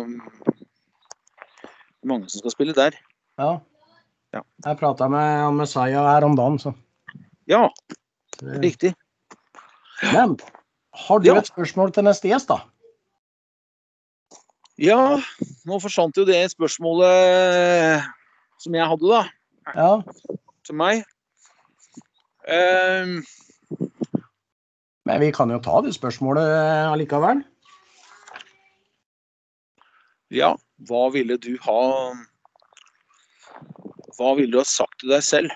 mange 2.10 2.28
som 2.32 2.42
skal 2.44 2.52
spille 2.56 2.76
der. 2.76 2.98
Ja. 3.39 3.52
Ja. 4.36 4.42
Jeg 4.65 4.78
prata 4.82 5.08
med 5.10 5.56
Messiah 5.58 6.04
her 6.13 6.26
om 6.28 6.36
dagen, 6.38 6.60
så 6.62 6.74
Ja, 7.50 7.63
riktig. 8.44 8.94
Men 10.13 10.36
har 10.94 11.20
du 11.20 11.26
Ja. 11.32 11.38
et 11.39 11.48
spørsmål 11.48 11.94
til 11.94 12.04
neste 12.04 12.28
gjest, 12.30 12.48
da? 12.52 12.60
Ja, 14.80 15.18
nå 15.68 15.80
forsvant 15.82 16.15
jo 16.18 16.24
det 16.26 16.52
spørsmålet 16.52 18.04
som 18.60 18.76
jeg 18.76 18.88
hadde, 18.88 19.08
da, 19.10 19.24
Ja. 19.76 20.02
til 20.63 20.76
meg. 20.76 21.04
Ehm, 22.50 23.24
Men 25.06 25.22
vi 25.22 25.32
kan 25.34 25.50
jo 25.50 25.60
ta 25.62 25.82
det 25.86 25.94
spørsmålet 25.96 26.46
eh, 26.50 26.92
allikevel. 26.92 27.44
ja, 30.30 30.52
hva 30.86 31.08
ville 31.14 31.38
du 31.42 31.56
ha 31.66 31.80
Hva 34.18 34.36
ville 34.38 34.52
du 34.52 34.60
ha 34.60 34.68
sagt 34.68 35.00
til 35.02 35.14
deg 35.14 35.24
selv? 35.26 35.54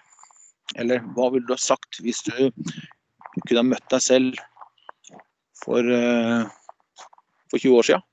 Eller 0.80 1.04
hva 1.14 1.30
ville 1.34 1.46
du 1.46 1.54
ha 1.54 1.62
sagt 1.62 2.00
hvis 2.02 2.24
du 2.26 2.34
kunne 3.44 3.60
ha 3.60 3.66
møtt 3.68 3.86
deg 3.92 4.02
selv 4.02 4.40
for, 5.64 5.82
eh, 5.84 6.46
for 7.52 7.60
20 7.60 7.78
år 7.78 7.90
siden? 7.90 8.06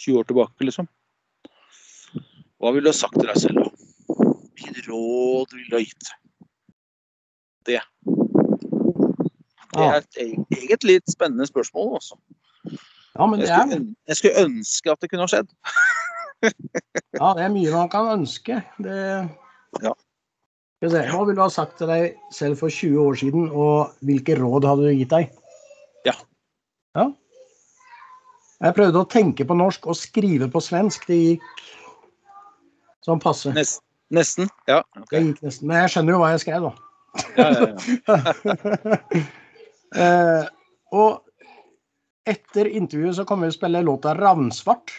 20 0.00 0.20
år 0.20 0.28
tilbake, 0.30 0.64
liksom. 0.64 0.88
Hva 2.60 2.72
ville 2.72 2.86
du 2.88 2.92
ha 2.92 2.96
sagt 2.96 3.18
til 3.18 3.28
deg 3.28 3.42
selv, 3.42 3.60
da? 3.60 3.68
Hvilket 4.54 4.88
råd 4.88 5.56
ville 5.56 5.68
du 5.68 5.76
ha 5.76 5.84
gitt? 5.84 6.14
Det. 7.68 7.80
Det 9.70 9.86
er 9.86 9.98
et 10.00 10.20
eget 10.24 10.54
egentlig 10.56 10.96
litt 10.98 11.12
spennende 11.12 11.46
spørsmål 11.46 11.96
også. 12.00 12.18
Ja, 13.14 13.26
men 13.26 13.40
det 13.42 13.50
er, 13.50 13.72
jeg 14.08 14.18
skulle 14.18 14.44
ønske 14.46 14.92
at 14.92 15.02
det 15.02 15.10
kunne 15.10 15.26
ha 15.26 15.30
skjedd. 15.30 15.50
ja, 17.20 17.32
det 17.36 17.44
er 17.44 17.52
mye 17.52 17.74
man 17.74 17.90
kan 17.92 18.10
ønske. 18.14 18.60
Det... 18.82 19.00
Ja. 19.84 19.94
Hva 20.80 21.24
ville 21.26 21.36
du 21.36 21.42
ha 21.42 21.50
sagt 21.52 21.76
til 21.76 21.90
deg 21.90 22.14
selv 22.32 22.56
for 22.62 22.72
20 22.72 23.00
år 23.02 23.18
siden, 23.20 23.50
og 23.52 23.92
hvilke 24.06 24.38
råd 24.38 24.64
hadde 24.64 24.86
du 24.88 24.96
gitt 24.96 25.12
deg? 25.12 25.34
Ja. 26.08 26.14
Ja. 26.96 27.10
Jeg 28.64 28.76
prøvde 28.76 29.02
å 29.02 29.08
tenke 29.08 29.44
på 29.48 29.56
norsk 29.56 29.90
og 29.90 29.98
skrive 29.98 30.48
på 30.52 30.62
svensk. 30.64 31.04
Det 31.08 31.18
gikk 31.18 31.64
sånn 33.04 33.20
passe. 33.20 33.52
Nest, 33.56 33.82
nesten. 34.12 34.48
Ja. 34.70 34.80
Okay. 34.96 35.18
Det 35.18 35.26
gikk 35.26 35.44
nesten. 35.50 35.68
Men 35.68 35.84
jeg 35.84 35.92
skjønner 35.94 36.16
jo 36.16 36.22
hva 36.22 36.32
jeg 36.32 36.44
skrev, 36.46 36.70
da. 36.70 36.89
Ja, 37.36 37.48
ja, 37.50 37.68
ja. 38.06 38.32
eh, 40.04 40.44
og 40.90 41.24
etter 42.30 42.68
intervjuet 42.68 43.16
så 43.18 43.26
kommer 43.28 43.48
vi 43.48 43.54
å 43.54 43.58
spille 43.58 43.82
låta 43.86 44.14
'Ravnsvart'. 44.14 44.92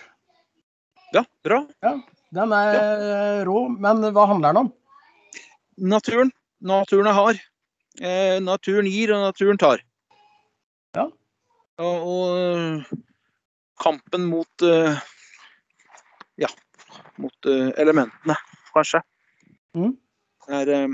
ja, 1.14 1.24
bra. 1.44 1.64
Den 2.32 2.54
er 2.56 2.74
ja. 2.74 3.46
rå, 3.46 3.68
men 3.70 4.04
hva 4.16 4.28
handler 4.28 4.54
den 4.54 4.66
om? 4.66 4.74
Naturen. 5.78 6.32
Naturen 6.62 7.10
er 7.10 7.18
hard. 7.18 7.40
Eh, 8.00 8.38
naturen 8.44 8.88
gir, 8.88 9.12
og 9.12 9.26
naturen 9.26 9.60
tar. 9.60 9.82
Ja. 10.96 11.08
Og, 11.82 12.08
og 12.08 13.02
kampen 13.82 14.28
mot 14.30 14.66
uh, 14.68 15.00
Ja, 16.40 16.48
mot 17.22 17.50
uh, 17.50 17.72
elementene, 17.82 18.38
kanskje. 18.76 19.02
Mm. 19.76 19.96
Er, 20.52 20.72
ja, 20.72 20.88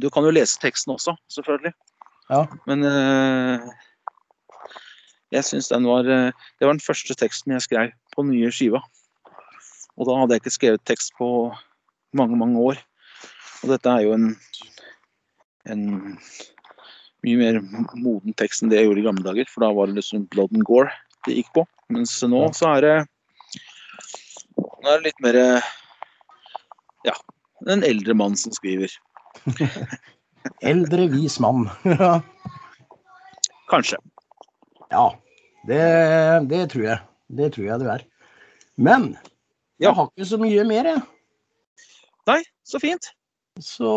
du 0.00 0.10
kan 0.12 0.26
jo 0.26 0.32
lese 0.34 0.60
teksten 0.60 0.92
også, 0.94 1.14
selvfølgelig. 1.32 1.72
Ja. 2.30 2.44
Men 2.68 2.84
eh, 2.86 3.70
jeg 5.34 5.46
syns 5.46 5.70
den 5.70 5.88
var 5.88 6.06
eh, 6.06 6.30
Det 6.58 6.66
var 6.66 6.76
den 6.76 6.84
første 6.84 7.16
teksten 7.18 7.54
jeg 7.56 7.64
skrev 7.66 7.92
på 8.14 8.24
den 8.24 8.34
nye 8.34 8.52
skiva. 8.54 8.82
Og 9.98 10.06
da 10.08 10.16
hadde 10.16 10.36
jeg 10.36 10.44
ikke 10.44 10.54
skrevet 10.54 10.86
tekst 10.88 11.12
på 11.18 11.50
mange, 12.16 12.38
mange 12.38 12.60
år. 12.60 12.78
Og 13.62 13.74
dette 13.74 13.90
er 13.90 14.06
jo 14.06 14.14
en, 14.16 14.30
en 15.68 15.84
mye 17.26 17.36
mer 17.36 17.60
moden 18.00 18.34
tekst 18.40 18.62
enn 18.62 18.72
det 18.72 18.80
jeg 18.80 18.88
gjorde 18.88 19.02
i 19.02 19.08
gamle 19.10 19.26
dager. 19.26 19.50
For 19.50 19.66
da 19.66 19.72
var 19.76 19.90
det 19.90 19.98
liksom 19.98 20.28
blood 20.32 20.54
and 20.56 20.64
gore 20.68 20.88
det 21.26 21.36
gikk 21.36 21.52
på. 21.58 21.66
Mens 21.92 22.14
nå 22.24 22.46
så 22.56 22.76
er 22.76 22.86
det 22.86 22.96
Nå 24.56 24.88
er 24.88 25.02
det 25.02 25.10
litt 25.10 25.20
mer 25.24 25.36
Ja, 27.04 27.12
en 27.68 27.84
eldre 27.84 28.16
mann 28.16 28.38
som 28.40 28.54
skriver. 28.56 28.92
Eldre 30.72 31.06
vis 31.12 31.38
mann. 31.42 31.68
Kanskje. 33.70 33.98
Ja, 34.90 35.06
det, 35.68 35.82
det 36.50 36.64
tror 36.72 36.86
jeg. 36.88 36.98
Det 37.30 37.52
tror 37.54 37.68
jeg 37.68 37.82
du 37.82 37.86
er. 37.92 38.04
Men 38.80 39.12
jeg 39.80 39.94
har 39.96 40.08
ikke 40.10 40.28
så 40.28 40.38
mye 40.40 40.64
mer, 40.68 40.88
jeg. 40.94 41.02
Nei, 42.30 42.40
så 42.66 42.80
fint. 42.82 43.10
Så 43.60 43.90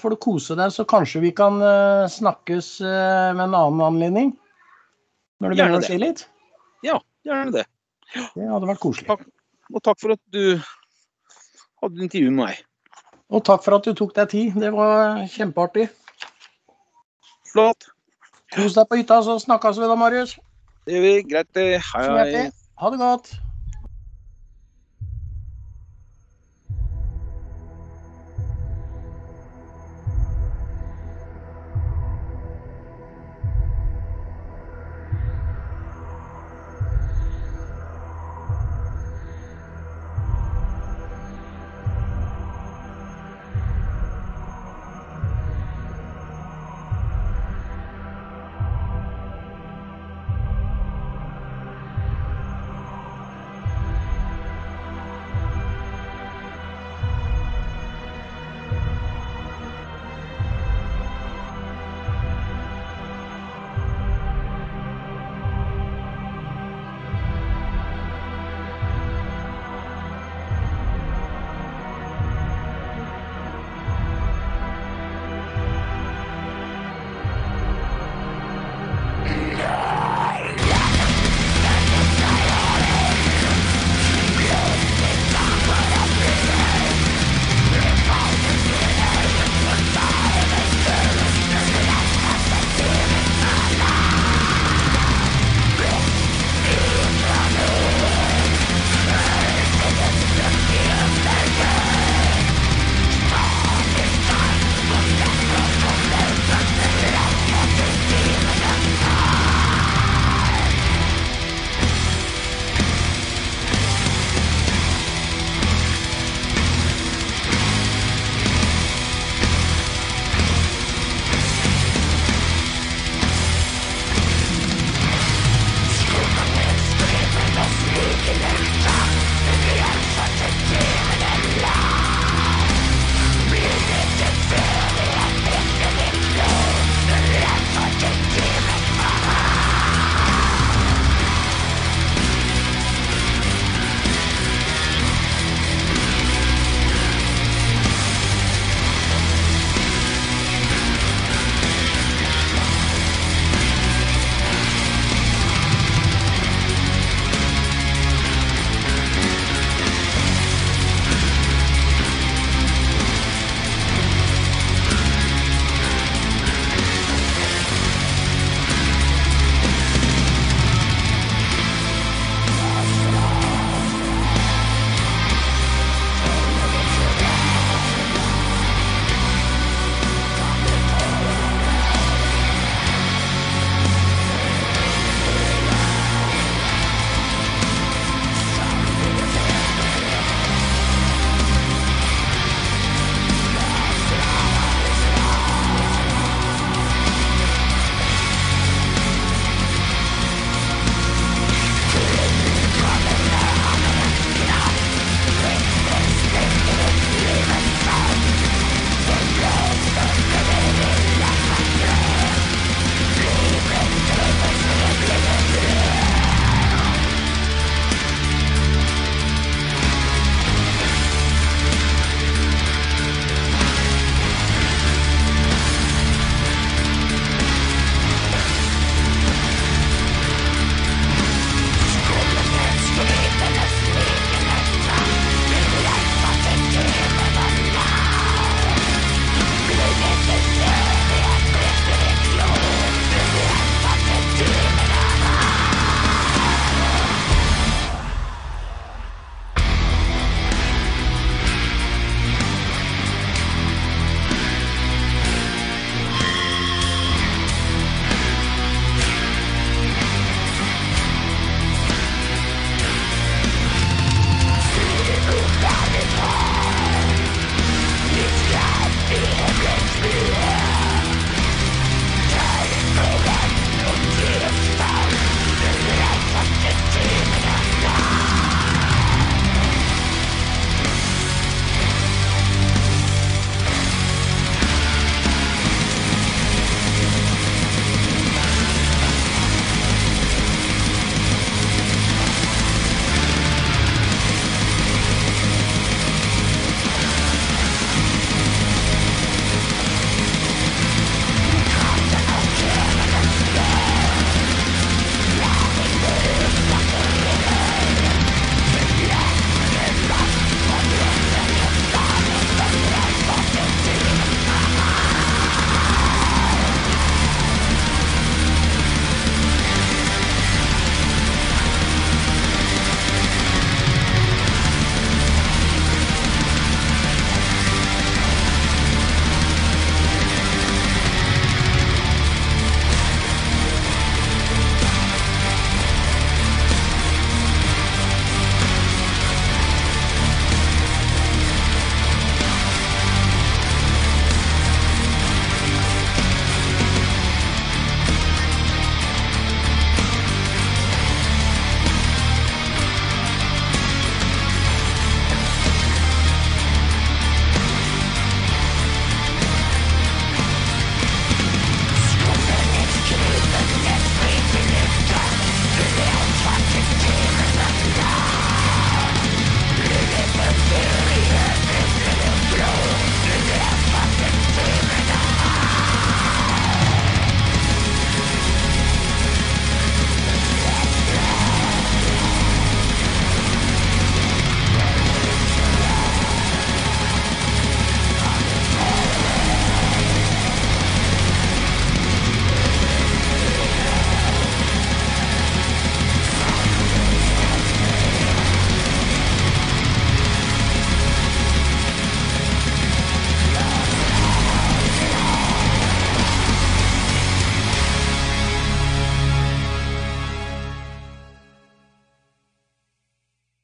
får 0.00 0.14
du 0.14 0.18
kose 0.22 0.56
deg, 0.58 0.72
så 0.72 0.84
kanskje 0.88 1.22
vi 1.24 1.30
kan 1.36 1.60
eh, 1.64 2.04
snakkes 2.12 2.78
eh, 2.80 3.30
med 3.36 3.48
en 3.48 3.56
annen 3.58 3.82
anledning. 3.84 4.32
Når 5.42 5.52
det 5.52 5.58
Gjerne 5.60 5.68
begynner 5.68 5.78
å 5.78 5.82
det. 5.82 5.88
skje 5.90 6.00
litt. 6.02 6.24
Gjerne 7.28 7.52
det. 7.52 7.64
Det 8.34 8.46
hadde 8.48 8.70
vært 8.70 8.82
koselig. 8.82 9.08
Takk. 9.10 9.26
Og 9.68 9.84
takk 9.84 9.98
for 10.00 10.14
at 10.14 10.22
du 10.32 10.56
hadde 11.82 12.06
intervju 12.06 12.30
med 12.32 12.40
meg. 12.46 12.62
Og 13.28 13.44
takk 13.44 13.64
for 13.64 13.76
at 13.76 13.84
du 13.84 13.92
tok 13.96 14.14
deg 14.16 14.30
tid. 14.32 14.60
Det 14.60 14.70
var 14.72 15.24
kjempeartig. 15.32 15.88
Flott. 17.52 17.90
Kos 18.54 18.76
deg 18.76 18.88
på 18.88 19.00
hytta, 19.00 19.20
så 19.24 19.36
snakkes 19.42 19.80
vi 19.80 19.90
da, 19.90 19.96
Marius. 20.00 20.38
Det 20.88 20.96
gjør 20.96 21.04
vi. 21.04 21.12
Greit. 21.34 21.60
Hei, 21.92 22.06
hei. 22.32 22.48
Ha 22.80 22.90
det 22.94 23.00
godt. 23.02 23.34